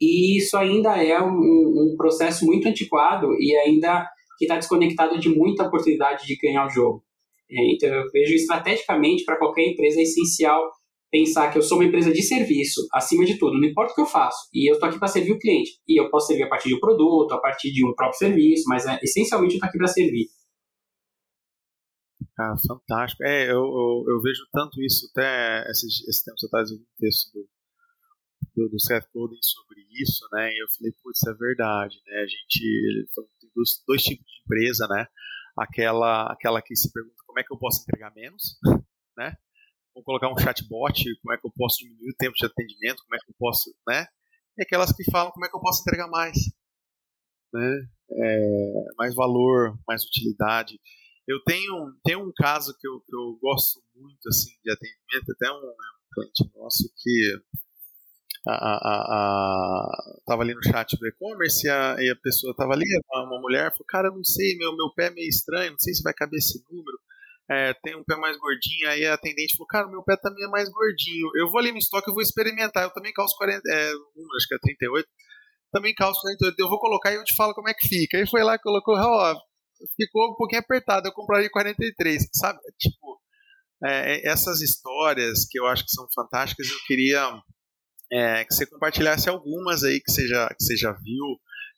[0.00, 4.06] E isso ainda é um, um processo muito antiquado e ainda
[4.38, 7.04] que está desconectado de muita oportunidade de ganhar o jogo.
[7.50, 10.62] É, então eu vejo estrategicamente para qualquer empresa é essencial
[11.10, 14.00] pensar que eu sou uma empresa de serviço, acima de tudo, não importa o que
[14.00, 15.72] eu faço, e eu estou aqui para servir o cliente.
[15.86, 18.64] E eu posso servir a partir de um produto, a partir de um próprio serviço,
[18.68, 20.28] mas é, essencialmente eu estou aqui para servir.
[22.38, 23.22] Ah, fantástico.
[23.24, 27.48] É, eu, eu, eu, vejo tanto isso, até esses, esse tempo atrás um texto do,
[28.54, 30.50] do, do Seth Godin sobre isso, né?
[30.50, 32.22] E eu falei, putz, é verdade, né?
[32.22, 33.08] A gente
[33.40, 35.06] tem dois, dois tipos de empresa, né?
[35.58, 38.58] Aquela, aquela que se pergunta como é que eu posso entregar menos,
[39.18, 39.36] né?
[39.94, 43.16] Vou colocar um chatbot, como é que eu posso diminuir o tempo de atendimento, como
[43.16, 44.06] é que eu posso, né?
[44.58, 46.36] E aquelas que falam como é que eu posso entregar mais,
[47.52, 47.88] né?
[48.12, 50.78] É, mais valor, mais utilidade.
[51.26, 55.50] Eu tenho, tenho um caso que eu, que eu gosto muito assim de atendimento, até
[55.52, 57.40] um, um cliente nosso que
[58.46, 62.72] a, a, a, tava ali no chat do e-commerce e a, e a pessoa tava
[62.72, 65.78] ali, uma, uma mulher, falou, cara, não sei, meu, meu pé é meio estranho, não
[65.78, 66.98] sei se vai caber esse número
[67.50, 70.48] é, tem um pé mais gordinho, aí a atendente falou, cara, meu pé também é
[70.48, 71.28] mais gordinho.
[71.34, 72.84] Eu vou ali no estoque, eu vou experimentar.
[72.84, 73.88] Eu também calço 40, é,
[74.36, 75.08] acho que é 38.
[75.72, 76.54] Também calço 48.
[76.56, 78.18] Eu vou colocar e eu te falo como é que fica.
[78.18, 79.34] Aí foi lá colocou, ó,
[79.96, 82.60] ficou um pouquinho apertado, eu compraria 43, sabe?
[82.78, 83.20] Tipo,
[83.84, 87.32] é, essas histórias que eu acho que são fantásticas, eu queria
[88.12, 91.24] é, que você compartilhasse algumas aí que você já, que você já viu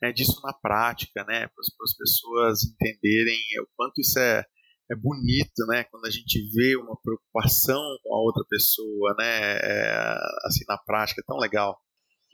[0.02, 1.46] né, disso na prática, né?
[1.48, 4.44] Para as pessoas entenderem o quanto isso é
[4.90, 5.84] é bonito, né?
[5.90, 9.56] Quando a gente vê uma preocupação com a outra pessoa, né?
[9.56, 11.76] É, assim, na prática, é tão legal.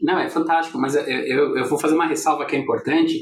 [0.01, 3.19] Não, é fantástico, mas eu, eu, eu vou fazer uma ressalva que é importante,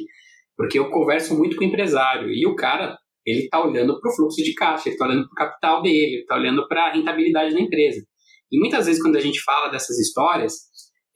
[0.57, 4.15] porque eu converso muito com o empresário e o cara, ele está olhando para o
[4.15, 6.93] fluxo de caixa, ele está olhando para o capital dele, ele está olhando para a
[6.93, 8.03] rentabilidade da empresa.
[8.53, 10.55] E muitas vezes, quando a gente fala dessas histórias,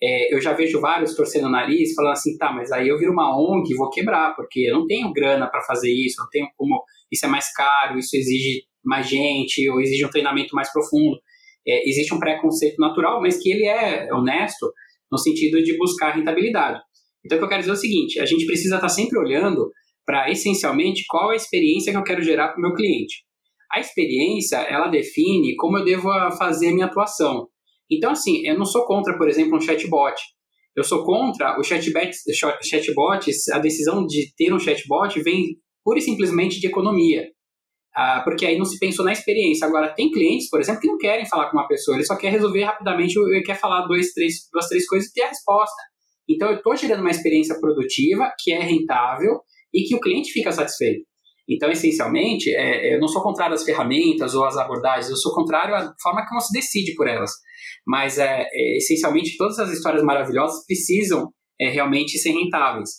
[0.03, 3.13] é, eu já vejo vários torcendo o nariz, falando assim, tá, mas aí eu viro
[3.13, 6.49] uma ONG e vou quebrar, porque eu não tenho grana para fazer isso, não tenho
[6.57, 11.19] como, isso é mais caro, isso exige mais gente, ou exige um treinamento mais profundo.
[11.67, 14.73] É, existe um preconceito natural, mas que ele é honesto
[15.11, 16.81] no sentido de buscar rentabilidade.
[17.25, 19.71] Então, o que eu quero dizer é o seguinte, a gente precisa estar sempre olhando
[20.07, 23.25] para, essencialmente, qual a experiência que eu quero gerar para o meu cliente.
[23.73, 27.47] A experiência, ela define como eu devo fazer a minha atuação.
[27.91, 30.21] Então, assim, eu não sou contra, por exemplo, um chatbot.
[30.77, 32.11] Eu sou contra o chatbot,
[32.65, 37.27] chatbots, a decisão de ter um chatbot vem pura e simplesmente de economia.
[37.95, 39.67] Ah, porque aí não se pensou na experiência.
[39.67, 42.31] Agora, tem clientes, por exemplo, que não querem falar com uma pessoa, ele só quer
[42.31, 45.83] resolver rapidamente, ele quer falar dois, três, duas, três coisas e ter a resposta.
[46.29, 49.41] Então, eu estou gerando uma experiência produtiva que é rentável
[49.75, 51.05] e que o cliente fica satisfeito.
[51.49, 55.75] Então, essencialmente, é, eu não sou contrário às ferramentas ou às abordagens, eu sou contrário
[55.75, 57.33] à forma que se decide por elas.
[57.85, 61.29] Mas, é, é, essencialmente, todas as histórias maravilhosas precisam
[61.61, 62.91] é, realmente ser rentáveis.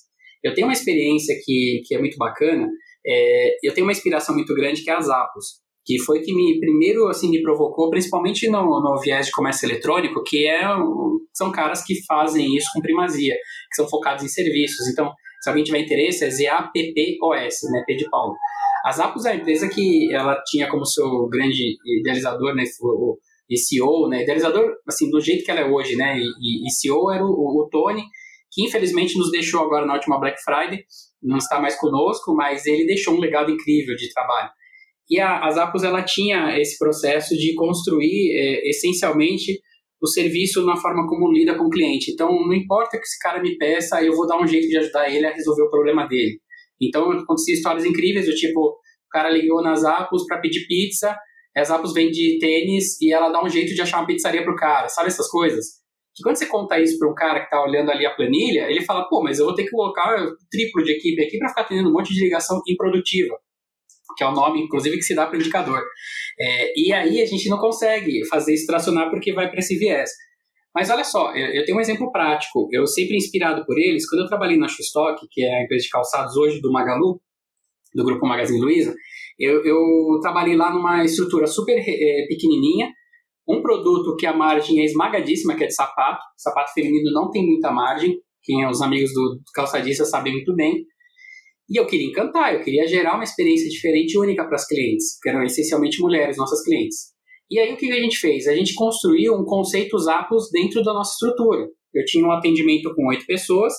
[0.43, 2.67] Eu tenho uma experiência que, que é muito bacana,
[3.05, 6.59] é, eu tenho uma inspiração muito grande que é a Zappos, que foi que me
[6.59, 10.61] primeiro assim me provocou, principalmente no, no viés de comércio eletrônico, que é,
[11.33, 14.87] são caras que fazem isso com primazia, que são focados em serviços.
[14.87, 18.35] Então, se alguém tiver interesse, é ZAPPOS, né, P de Paulo.
[18.85, 23.17] A Zappos é a empresa que ela tinha como seu grande idealizador, né, o,
[23.49, 27.11] e CEO, né, idealizador, assim, do jeito que ela é hoje, né, e, e CEO
[27.11, 28.03] era o, o, Tony,
[28.51, 30.83] que infelizmente nos deixou agora na última Black Friday,
[31.21, 34.49] não está mais conosco, mas ele deixou um legado incrível de trabalho.
[35.09, 39.59] E a, a Zappos, ela tinha esse processo de construir, é, essencialmente,
[40.01, 42.11] o serviço na forma como lida com o cliente.
[42.11, 45.13] Então, não importa que esse cara me peça, eu vou dar um jeito de ajudar
[45.13, 46.39] ele a resolver o problema dele.
[46.81, 51.15] Então, acontecia histórias incríveis, do tipo, o cara ligou nas Zappos para pedir pizza,
[51.55, 54.87] a Zappos vende tênis e ela dá um jeito de achar uma pizzaria pro cara,
[54.87, 55.80] sabe essas coisas?
[56.13, 58.83] Que quando você conta isso para um cara que está olhando ali a planilha, ele
[58.83, 60.15] fala, pô, mas eu vou ter que colocar
[60.49, 63.35] triplo de equipe aqui para ficar atendendo um monte de ligação improdutiva,
[64.17, 65.81] que é o nome, inclusive, que se dá para o indicador.
[66.39, 70.09] É, e aí a gente não consegue fazer isso tracionar porque vai para esse viés.
[70.73, 72.67] Mas olha só, eu tenho um exemplo prático.
[72.71, 75.89] Eu sempre inspirado por eles, quando eu trabalhei na Shoestock, que é a empresa de
[75.89, 77.21] calçados hoje do Magalu,
[77.93, 78.95] do grupo Magazine Luiza,
[79.37, 82.89] eu, eu trabalhei lá numa estrutura super é, pequenininha,
[83.47, 86.21] um produto que a margem é esmagadíssima, que é de sapato.
[86.37, 90.85] Sapato feminino não tem muita margem, quem é os amigos do calçadista sabem muito bem.
[91.69, 95.17] E eu queria encantar, eu queria gerar uma experiência diferente e única para as clientes,
[95.21, 97.11] que eram essencialmente mulheres, nossas clientes.
[97.49, 98.47] E aí o que a gente fez?
[98.47, 101.67] A gente construiu um conceito Zappos dentro da nossa estrutura.
[101.93, 103.73] Eu tinha um atendimento com oito pessoas,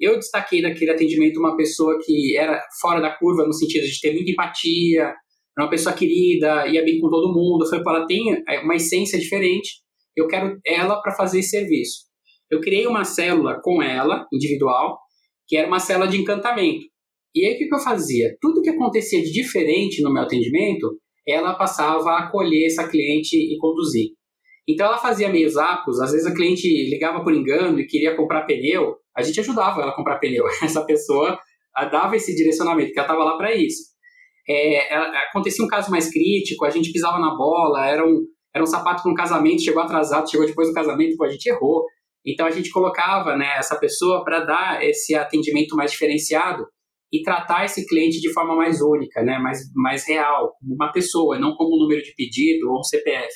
[0.00, 4.14] eu destaquei daquele atendimento uma pessoa que era fora da curva no sentido de ter
[4.14, 5.14] muita empatia,
[5.56, 7.64] era uma pessoa querida, ia bem com todo mundo.
[7.64, 9.80] Eu falei, ela tem é, uma essência diferente,
[10.16, 12.10] eu quero ela para fazer esse serviço.
[12.50, 14.98] Eu criei uma célula com ela, individual,
[15.46, 16.84] que era uma célula de encantamento.
[17.34, 18.36] E aí o que, que eu fazia?
[18.40, 23.56] Tudo que acontecia de diferente no meu atendimento, ela passava a acolher essa cliente e
[23.58, 24.10] conduzir.
[24.68, 28.46] Então ela fazia meios apos, às vezes a cliente ligava por engano e queria comprar
[28.46, 30.44] pneu, a gente ajudava ela a comprar pneu.
[30.62, 31.38] Essa pessoa
[31.90, 33.90] dava esse direcionamento, porque ela estava lá para isso.
[34.52, 34.94] É,
[35.28, 39.02] acontecia um caso mais crítico, a gente pisava na bola, era um, era um sapato
[39.02, 41.84] para um casamento, chegou atrasado, chegou depois do casamento, pô, a gente errou.
[42.26, 46.66] Então a gente colocava né, essa pessoa para dar esse atendimento mais diferenciado
[47.12, 51.54] e tratar esse cliente de forma mais única, né, mais, mais real, uma pessoa, não
[51.54, 53.34] como um número de pedido ou um CPF.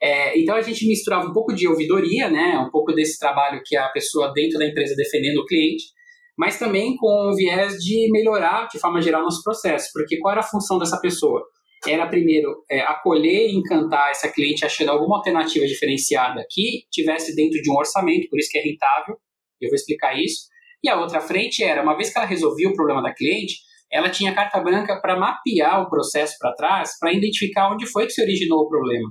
[0.00, 3.76] É, então a gente misturava um pouco de ouvidoria, né, um pouco desse trabalho que
[3.76, 5.84] a pessoa dentro da empresa defendendo o cliente,
[6.36, 10.40] mas também com o viés de melhorar de forma geral nosso processo, porque qual era
[10.40, 11.42] a função dessa pessoa?
[11.86, 17.60] Era primeiro é, acolher e encantar essa cliente achando alguma alternativa diferenciada que tivesse dentro
[17.62, 19.16] de um orçamento, por isso que é rentável,
[19.60, 20.48] eu vou explicar isso.
[20.82, 23.56] E a outra frente era, uma vez que ela resolvia o problema da cliente,
[23.90, 28.12] ela tinha carta branca para mapear o processo para trás, para identificar onde foi que
[28.12, 29.10] se originou o problema.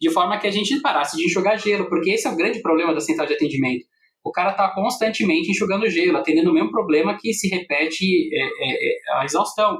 [0.00, 2.94] De forma que a gente parasse de enxugar gelo, porque esse é o grande problema
[2.94, 3.86] da central de atendimento.
[4.24, 9.18] O cara está constantemente enxugando gelo, atendendo o mesmo problema que se repete é, é,
[9.18, 9.78] é, a exaustão.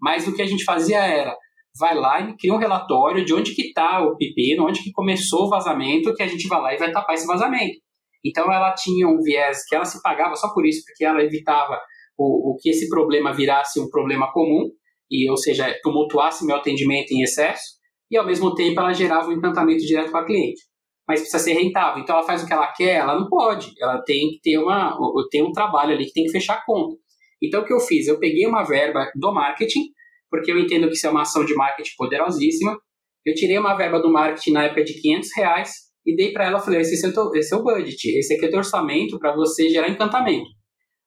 [0.00, 1.36] Mas o que a gente fazia era,
[1.78, 5.46] vai lá e cria um relatório de onde que está o pepino, onde que começou
[5.46, 7.78] o vazamento, que a gente vai lá e vai tapar esse vazamento.
[8.24, 11.78] Então ela tinha um viés que ela se pagava só por isso, porque ela evitava
[12.18, 14.70] o, o que esse problema virasse um problema comum,
[15.10, 17.74] e ou seja, tumultuasse meu atendimento em excesso,
[18.10, 20.62] e ao mesmo tempo ela gerava um encantamento direto para a cliente.
[21.06, 24.02] Mas precisa ser rentável, então ela faz o que ela quer, ela não pode, ela
[24.02, 24.96] tem que ter uma,
[25.30, 26.96] tem um trabalho ali que tem que fechar a conta.
[27.42, 28.06] Então o que eu fiz?
[28.06, 29.90] Eu peguei uma verba do marketing,
[30.30, 32.78] porque eu entendo que isso é uma ação de marketing poderosíssima.
[33.24, 35.70] Eu tirei uma verba do marketing na época de 500 reais
[36.06, 38.44] e dei para ela, falei, esse é, o teu, esse é o budget, esse aqui
[38.44, 40.48] é o teu orçamento para você gerar encantamento.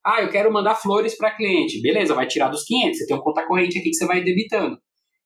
[0.06, 1.82] Ah, eu quero mandar flores para cliente.
[1.82, 4.78] Beleza, vai tirar dos 500, você tem um conta corrente aqui que você vai debitando.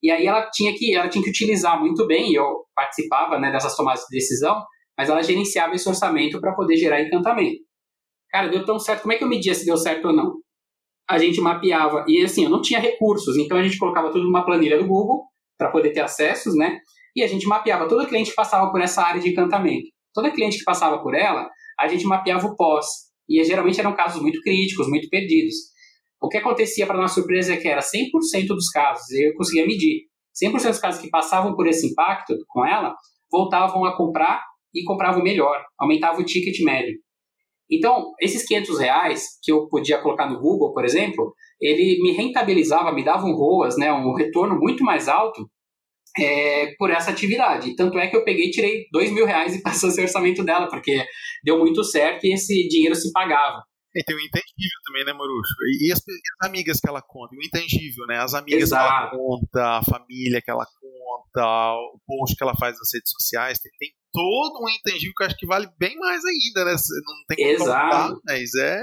[0.01, 3.51] E aí ela tinha que, ela tinha que utilizar muito bem, e eu participava né,
[3.51, 4.63] dessas tomadas de decisão,
[4.97, 7.59] mas ela gerenciava esse orçamento para poder gerar encantamento.
[8.29, 10.33] Cara, deu tão certo, como é que eu media se deu certo ou não?
[11.09, 14.45] A gente mapeava, e assim, eu não tinha recursos, então a gente colocava tudo numa
[14.45, 15.25] planilha do Google,
[15.57, 16.79] para poder ter acessos, né?
[17.15, 19.87] e a gente mapeava todo cliente que passava por essa área de encantamento.
[20.13, 22.85] Toda cliente que passava por ela, a gente mapeava o pós.
[23.29, 25.55] E geralmente eram casos muito críticos, muito perdidos.
[26.21, 30.03] O que acontecia para nossa surpresa é que era 100% dos casos, eu conseguia medir,
[30.43, 32.95] 100% dos casos que passavam por esse impacto com ela,
[33.31, 36.95] voltavam a comprar e compravam melhor, aumentava o ticket médio.
[37.69, 42.91] Então, esses 500 reais que eu podia colocar no Google, por exemplo, ele me rentabilizava,
[42.91, 45.49] me dava um ROAS, né, um retorno muito mais alto
[46.19, 47.75] é, por essa atividade.
[47.75, 51.03] Tanto é que eu peguei tirei dois mil reais e passou esse orçamento dela, porque
[51.43, 53.63] deu muito certo e esse dinheiro se pagava.
[53.93, 55.53] E tem o intangível também, né, Marucho?
[55.81, 58.17] E as, as, amigas que ela conta, o intangível, né?
[58.19, 58.87] As amigas Exato.
[58.87, 63.11] que ela conta, a família que ela conta, o post que ela faz nas redes
[63.11, 66.75] sociais, tem, tem todo um intangível que eu acho que vale bem mais ainda, né?
[67.05, 68.13] Não tem como Exato.
[68.13, 68.81] Contar, mas é...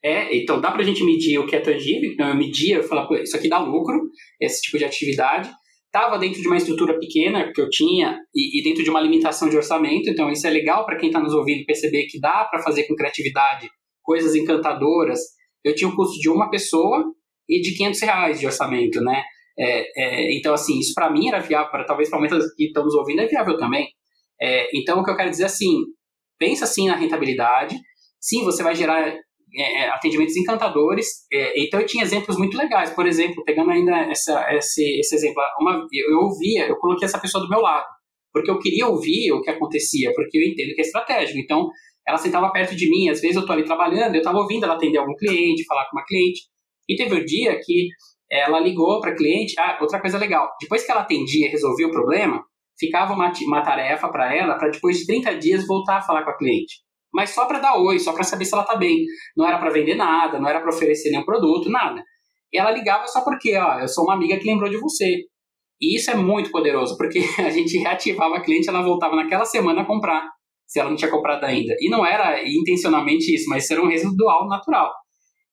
[0.00, 3.20] É, então dá pra gente medir o que é tangível, então eu media, eu falava,
[3.20, 4.00] isso aqui dá lucro,
[4.40, 5.50] esse tipo de atividade,
[5.86, 9.48] estava dentro de uma estrutura pequena que eu tinha e, e, dentro de uma limitação
[9.48, 12.62] de orçamento, então isso é legal para quem está nos ouvindo perceber que dá para
[12.62, 13.68] fazer com criatividade
[14.08, 15.20] coisas encantadoras.
[15.62, 17.04] Eu tinha um custo de uma pessoa
[17.46, 19.22] e de 500 reais de orçamento, né?
[19.58, 22.84] É, é, então, assim, isso para mim era viável, para talvez para muitas que estão
[22.84, 23.86] nos ouvindo é viável também.
[24.40, 25.84] É, então, o que eu quero dizer assim,
[26.38, 27.76] pensa assim na rentabilidade.
[28.18, 31.06] Sim, você vai gerar é, é, atendimentos encantadores.
[31.30, 32.90] É, então eu tinha exemplos muito legais.
[32.90, 37.44] Por exemplo, pegando ainda essa, esse, esse exemplo, uma, eu ouvia, eu coloquei essa pessoa
[37.44, 37.84] do meu lado,
[38.32, 41.38] porque eu queria ouvir o que acontecia, porque eu entendo que é estratégico.
[41.38, 41.68] Então,
[42.08, 44.76] ela sentava perto de mim, às vezes eu tô ali trabalhando, eu estava ouvindo ela
[44.76, 46.40] atender algum cliente, falar com uma cliente.
[46.88, 47.88] E teve um dia que
[48.32, 49.54] ela ligou para cliente.
[49.58, 50.48] Ah, outra coisa legal.
[50.58, 52.42] Depois que ela atendia e resolvia o problema,
[52.78, 56.30] ficava uma, uma tarefa para ela para depois de 30 dias voltar a falar com
[56.30, 56.76] a cliente.
[57.12, 59.04] Mas só para dar oi, só para saber se ela tá bem.
[59.36, 62.02] Não era para vender nada, não era para oferecer nenhum produto, nada.
[62.50, 65.24] E ela ligava só porque, ó, eu sou uma amiga que lembrou de você.
[65.78, 69.82] E isso é muito poderoso, porque a gente reativava a cliente, ela voltava naquela semana
[69.82, 70.26] a comprar,
[70.68, 71.74] se ela não tinha comprado ainda.
[71.80, 74.92] E não era intencionalmente isso, mas era um residual natural.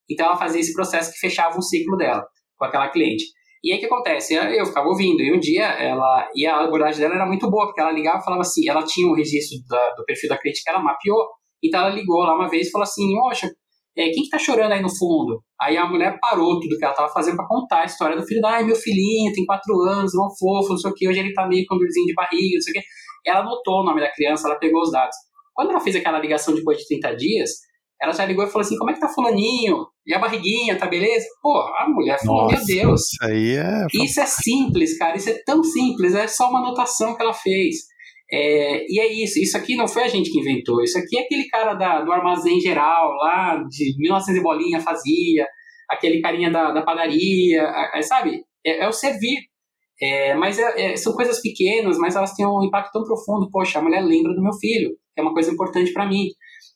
[0.10, 2.24] Então ela fazia esse processo que fechava um ciclo dela
[2.58, 3.24] com aquela cliente.
[3.64, 4.36] E aí o que acontece?
[4.36, 6.30] Eu ficava ouvindo, e um dia ela.
[6.36, 9.08] E a abordagem dela era muito boa, porque ela ligava e falava assim: ela tinha
[9.08, 11.26] um registro da, do perfil da cliente que ela mapeou,
[11.64, 13.50] então ela ligou lá uma vez e falou assim: Poxa,
[13.98, 15.42] é, quem que tá chorando aí no fundo?
[15.60, 18.46] Aí a mulher parou tudo que ela tava fazendo para contar a história do filho.
[18.46, 21.48] Ai, meu filhinho, tem quatro anos, não fofo, não sei o que, hoje ele tá
[21.48, 22.84] meio com dorzinho de barriga, não sei o que.
[23.26, 25.16] Ela anotou o nome da criança, ela pegou os dados.
[25.54, 27.50] Quando ela fez aquela ligação depois de 30 dias,
[28.02, 29.88] ela já ligou e falou assim: como é que tá fulaninho?
[30.06, 31.26] E a barriguinha, tá beleza?
[31.42, 33.02] Pô, a mulher falou: Nossa, meu Deus.
[33.02, 33.88] Isso aí é.
[34.04, 35.16] Isso é simples, cara.
[35.16, 36.14] Isso é tão simples.
[36.14, 37.78] É só uma anotação que ela fez.
[38.32, 39.40] É, e é isso.
[39.40, 40.84] Isso aqui não foi a gente que inventou.
[40.84, 45.48] Isso aqui é aquele cara da, do armazém geral, lá de 1900 e bolinha fazia.
[45.90, 47.62] Aquele carinha da, da padaria,
[47.94, 48.44] é, sabe?
[48.66, 49.38] É, é, o servir.
[50.02, 53.50] É, mas é, é, são coisas pequenas, mas elas têm um impacto tão profundo.
[53.52, 56.28] Poxa, a mulher lembra do meu filho, é uma coisa importante para mim.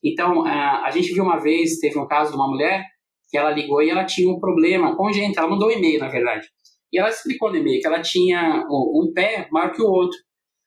[0.03, 2.83] Então, a, a gente viu uma vez, teve um caso de uma mulher
[3.29, 6.47] que ela ligou e ela tinha um problema congênito, ela mandou um e-mail, na verdade.
[6.91, 10.17] E ela explicou no e-mail que ela tinha um pé maior que o outro.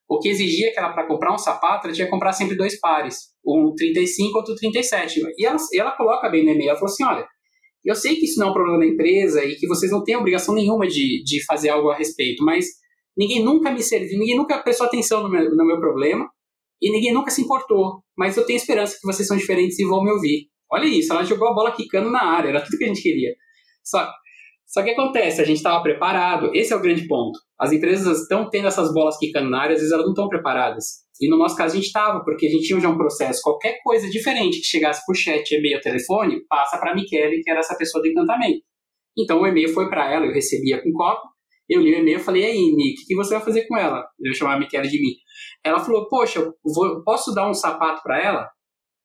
[0.08, 2.78] O que exigia que ela, para comprar um sapato, ela tinha que comprar sempre dois
[2.78, 5.20] pares, um 35 outro 37.
[5.38, 7.26] E ela, ela coloca bem no e-mail, ela falou assim, olha,
[7.84, 10.16] eu sei que isso não é um problema da empresa e que vocês não têm
[10.16, 12.66] obrigação nenhuma de, de fazer algo a respeito, mas
[13.16, 16.28] ninguém nunca me serviu, ninguém nunca prestou atenção no meu, no meu problema
[16.80, 18.02] e ninguém nunca se importou.
[18.16, 20.48] Mas eu tenho esperança que vocês são diferentes e vão me ouvir.
[20.70, 23.34] Olha isso, ela jogou a bola quicando na área, era tudo que a gente queria.
[23.84, 24.08] Só,
[24.72, 27.38] só que acontece, a gente estava preparado, esse é o grande ponto.
[27.60, 31.02] As empresas estão tendo essas bolas quicando na área, às vezes elas não estão preparadas.
[31.20, 33.80] E no nosso caso a gente estava, porque a gente tinha já um processo, qualquer
[33.84, 37.76] coisa diferente que chegasse por chat, e-mail, telefone, passa para a Michele, que era essa
[37.76, 38.62] pessoa do encantamento.
[39.16, 41.28] Então o e-mail foi para ela, eu recebia com copo,
[41.68, 43.66] eu li o e-mail e falei, e aí, Mi, o que, que, você vai fazer
[43.66, 44.02] com ela?
[44.20, 45.12] Eu chamava a Michele de mim.
[45.62, 48.48] Ela falou, poxa, vou, posso dar um sapato para ela?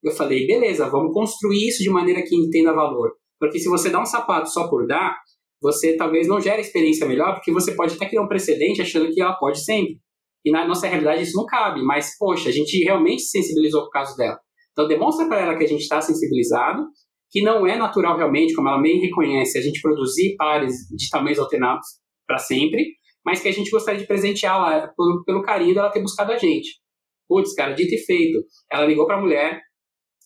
[0.02, 3.12] Eu falei, beleza, vamos construir isso de maneira que entenda valor.
[3.38, 5.18] Porque se você dá um sapato só por dar,
[5.62, 9.22] você talvez não gere experiência melhor, porque você pode até criar um precedente achando que
[9.22, 10.00] ela pode sempre.
[10.46, 13.92] E na nossa realidade isso não cabe, mas, poxa, a gente realmente sensibilizou com o
[13.92, 14.40] caso dela.
[14.72, 16.86] Então demonstra para ela que a gente está sensibilizado,
[17.30, 21.40] que não é natural realmente, como ela bem reconhece, a gente produzir pares de tamanhos
[21.40, 21.86] alternados
[22.26, 22.86] para sempre,
[23.26, 24.90] mas que a gente gostaria de presenteá-la
[25.26, 26.80] pelo carinho dela ter buscado a gente.
[27.28, 28.40] Putz, cara, dito e feito.
[28.72, 29.60] Ela ligou para a mulher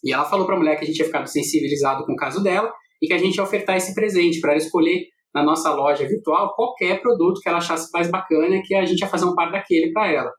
[0.03, 2.43] e ela falou para a mulher que a gente tinha ficado sensibilizado com o caso
[2.43, 2.71] dela
[3.01, 6.53] e que a gente ia ofertar esse presente para ela escolher na nossa loja virtual
[6.55, 9.91] qualquer produto que ela achasse mais bacana que a gente ia fazer um par daquele
[9.91, 10.32] para ela.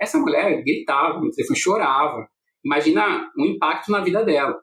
[0.00, 2.26] Essa mulher gritava no telefone, chorava.
[2.64, 4.54] Imagina o impacto na vida dela.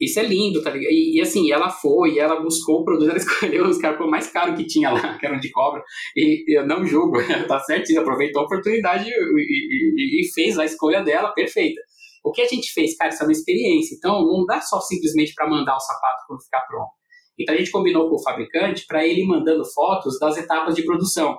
[0.00, 0.92] Isso é lindo, tá ligado?
[0.92, 4.54] E, e, assim, ela foi, ela buscou o produto, ela escolheu os caras mais caro
[4.54, 5.82] que tinha lá, que eram de cobra.
[6.14, 7.16] E eu não julgo,
[7.48, 11.80] tá certinho, aproveitou a oportunidade e, fez a escolha dela perfeita.
[12.22, 13.94] O que a gente fez, cara, isso é uma experiência.
[13.96, 16.90] Então, não dá só simplesmente para mandar o sapato quando ficar pronto.
[17.38, 21.38] Então, a gente combinou com o fabricante para ele mandando fotos das etapas de produção.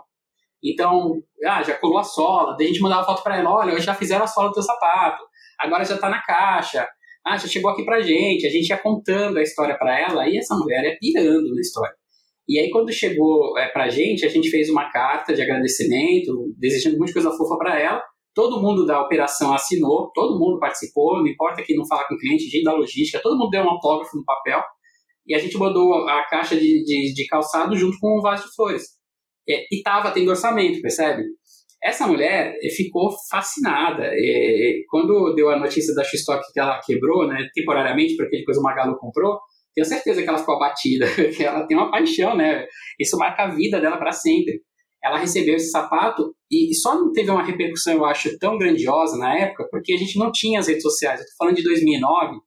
[0.64, 3.94] Então, ah, já colou a sola, daí a gente mandava foto para ela: olha, já
[3.94, 5.24] fizeram a sola do teu sapato,
[5.60, 6.88] agora já está na caixa
[7.28, 10.38] ah, já chegou aqui pra gente, a gente ia contando a história para ela, e
[10.38, 11.94] essa mulher ia pirando na história.
[12.48, 16.98] E aí, quando chegou é, pra gente, a gente fez uma carta de agradecimento, desejando
[16.98, 18.02] muita coisa fofa para ela.
[18.34, 22.18] Todo mundo da operação assinou, todo mundo participou, não importa quem não fala com o
[22.18, 24.64] cliente, gente da logística, todo mundo deu um autógrafo no papel.
[25.28, 28.56] E a gente mandou a caixa de, de, de calçado junto com um vaso de
[28.56, 28.84] flores.
[29.50, 31.24] É, e tava tendo orçamento, percebe?
[31.84, 34.10] Essa mulher eh, ficou fascinada.
[34.14, 38.62] E, quando deu a notícia da X-Stock que ela quebrou, né, temporariamente, porque depois o
[38.62, 39.40] Magalu comprou,
[39.76, 41.06] tenho certeza que ela ficou abatida,
[41.36, 42.66] que ela tem uma paixão, né?
[43.00, 44.62] Isso marca a vida dela para sempre.
[45.04, 49.38] Ela recebeu esse sapato e só não teve uma repercussão, eu acho, tão grandiosa na
[49.38, 51.20] época, porque a gente não tinha as redes sociais.
[51.20, 52.38] Eu tô falando de 2009,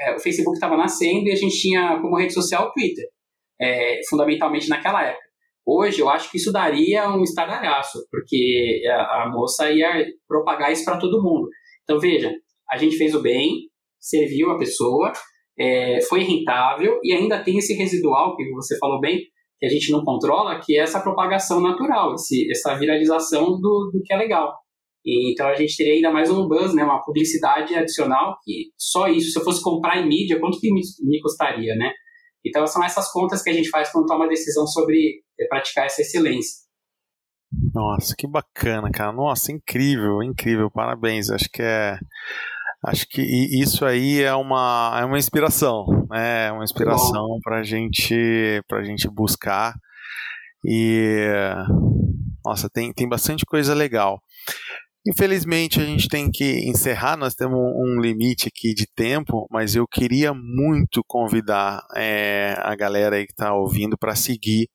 [0.00, 3.04] é, o Facebook estava nascendo e a gente tinha como rede social o Twitter,
[3.60, 5.30] é, fundamentalmente naquela época.
[5.66, 10.84] Hoje, eu acho que isso daria um estardalhaço, porque a, a moça ia propagar isso
[10.84, 11.48] para todo mundo.
[11.84, 12.32] Então, veja,
[12.70, 13.68] a gente fez o bem,
[14.00, 15.12] serviu a pessoa,
[15.58, 19.20] é, foi rentável e ainda tem esse residual, que você falou bem,
[19.58, 24.00] que a gente não controla, que é essa propagação natural, esse, essa viralização do, do
[24.02, 24.54] que é legal.
[25.04, 29.08] E, então a gente teria ainda mais um buzz, né, uma publicidade adicional que só
[29.08, 31.90] isso, se eu fosse comprar em mídia, quanto que me, me custaria, né?
[32.44, 35.86] Então são essas contas que a gente faz quando toma a decisão sobre eh, praticar
[35.86, 36.60] essa excelência.
[37.74, 39.12] Nossa, que bacana, cara.
[39.12, 40.70] Nossa, incrível, incrível.
[40.70, 41.30] Parabéns.
[41.30, 41.98] Acho que é
[42.86, 46.46] acho que isso aí é uma, é uma inspiração, né?
[46.46, 48.14] É uma inspiração para gente,
[48.72, 49.74] a gente buscar
[50.64, 51.18] e
[52.44, 54.20] nossa, tem, tem bastante coisa legal.
[55.06, 59.86] Infelizmente a gente tem que encerrar, nós temos um limite aqui de tempo, mas eu
[59.88, 64.68] queria muito convidar é, a galera aí que está ouvindo para seguir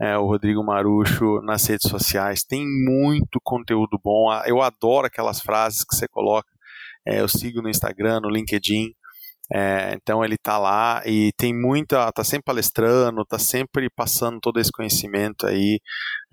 [0.00, 2.44] é, o Rodrigo Marucho nas redes sociais.
[2.44, 4.32] Tem muito conteúdo bom.
[4.46, 6.48] Eu adoro aquelas frases que você coloca.
[7.06, 8.92] É, eu sigo no Instagram, no LinkedIn.
[9.54, 14.58] É, então ele está lá e tem muita, está sempre palestrando, está sempre passando todo
[14.58, 15.78] esse conhecimento aí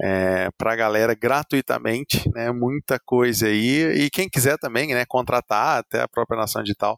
[0.01, 2.51] é, para a galera gratuitamente, né?
[2.51, 5.05] Muita coisa aí e quem quiser também, né?
[5.05, 6.97] Contratar até a própria Nação Digital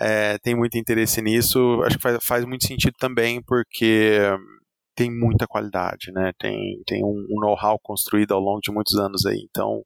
[0.00, 1.82] é, tem muito interesse nisso.
[1.84, 4.18] Acho que faz, faz muito sentido também porque
[4.94, 6.32] tem muita qualidade, né?
[6.38, 9.46] Tem, tem um, um know-how construído ao longo de muitos anos aí.
[9.50, 9.82] Então,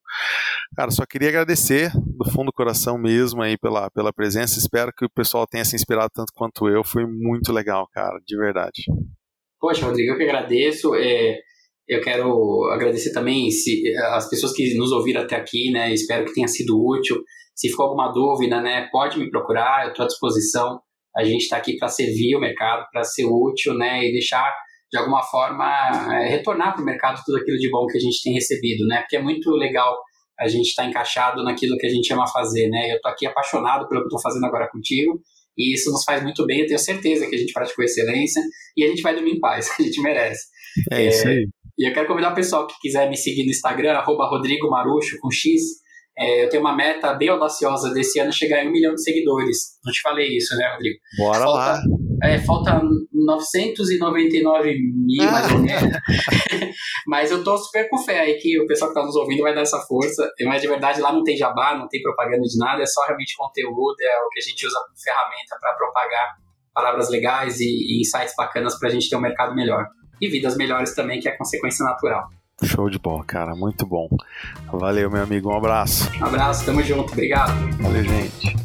[0.77, 4.59] cara, só queria agradecer do fundo do coração mesmo aí pela, pela presença.
[4.59, 6.85] Espero que o pessoal tenha se inspirado tanto quanto eu.
[6.85, 8.83] Foi muito legal, cara, de verdade.
[9.61, 10.95] Poxa, Rodrigo, eu que agradeço.
[10.95, 11.39] É,
[11.89, 13.83] eu quero agradecer também se,
[14.13, 15.93] as pessoas que nos ouviram até aqui, né?
[15.93, 17.23] Espero que tenha sido útil.
[17.55, 18.89] Se ficou alguma dúvida, né?
[18.93, 20.81] Pode me procurar, eu estou à disposição.
[21.17, 24.07] A gente está aqui para servir o mercado, para ser útil, né?
[24.07, 24.55] E deixar
[24.91, 25.67] de alguma forma,
[26.15, 29.01] é, retornar para o mercado tudo aquilo de bom que a gente tem recebido, né?
[29.01, 29.97] Porque é muito legal
[30.39, 32.91] a gente estar tá encaixado naquilo que a gente ama fazer, né?
[32.91, 35.21] Eu estou aqui apaixonado pelo que estou fazendo agora contigo
[35.57, 36.61] e isso nos faz muito bem.
[36.61, 38.41] Eu tenho certeza que a gente praticou excelência
[38.77, 40.47] e a gente vai dormir em paz, a gente merece.
[40.93, 41.49] É, é isso aí.
[41.77, 45.17] E eu quero convidar o pessoal que quiser me seguir no Instagram, arroba Rodrigo Marucho,
[45.21, 45.63] com X.
[46.19, 49.79] É, eu tenho uma meta bem audaciosa desse ano chegar em um milhão de seguidores.
[49.85, 50.99] Não te falei isso, né, Rodrigo?
[51.17, 51.83] Bora Falta, lá.
[52.25, 54.75] É, falta 999
[55.07, 55.31] mil, ah.
[55.31, 55.97] mais ou menos.
[57.07, 59.55] Mas eu tô super com fé aí que o pessoal que tá nos ouvindo vai
[59.55, 60.29] dar essa força.
[60.43, 63.37] Mas de verdade lá não tem jabá, não tem propaganda de nada, é só realmente
[63.37, 66.37] conteúdo, é o que a gente usa como ferramenta para propagar
[66.75, 69.87] palavras legais e, e insights bacanas para a gente ter um mercado melhor.
[70.21, 72.29] E vidas melhores também, que é consequência natural.
[72.63, 73.55] Show de bola, cara.
[73.55, 74.09] Muito bom.
[74.73, 75.51] Valeu, meu amigo.
[75.51, 76.11] Um abraço.
[76.21, 77.13] Um abraço, tamo junto.
[77.13, 77.53] Obrigado.
[77.81, 78.57] Valeu, gente.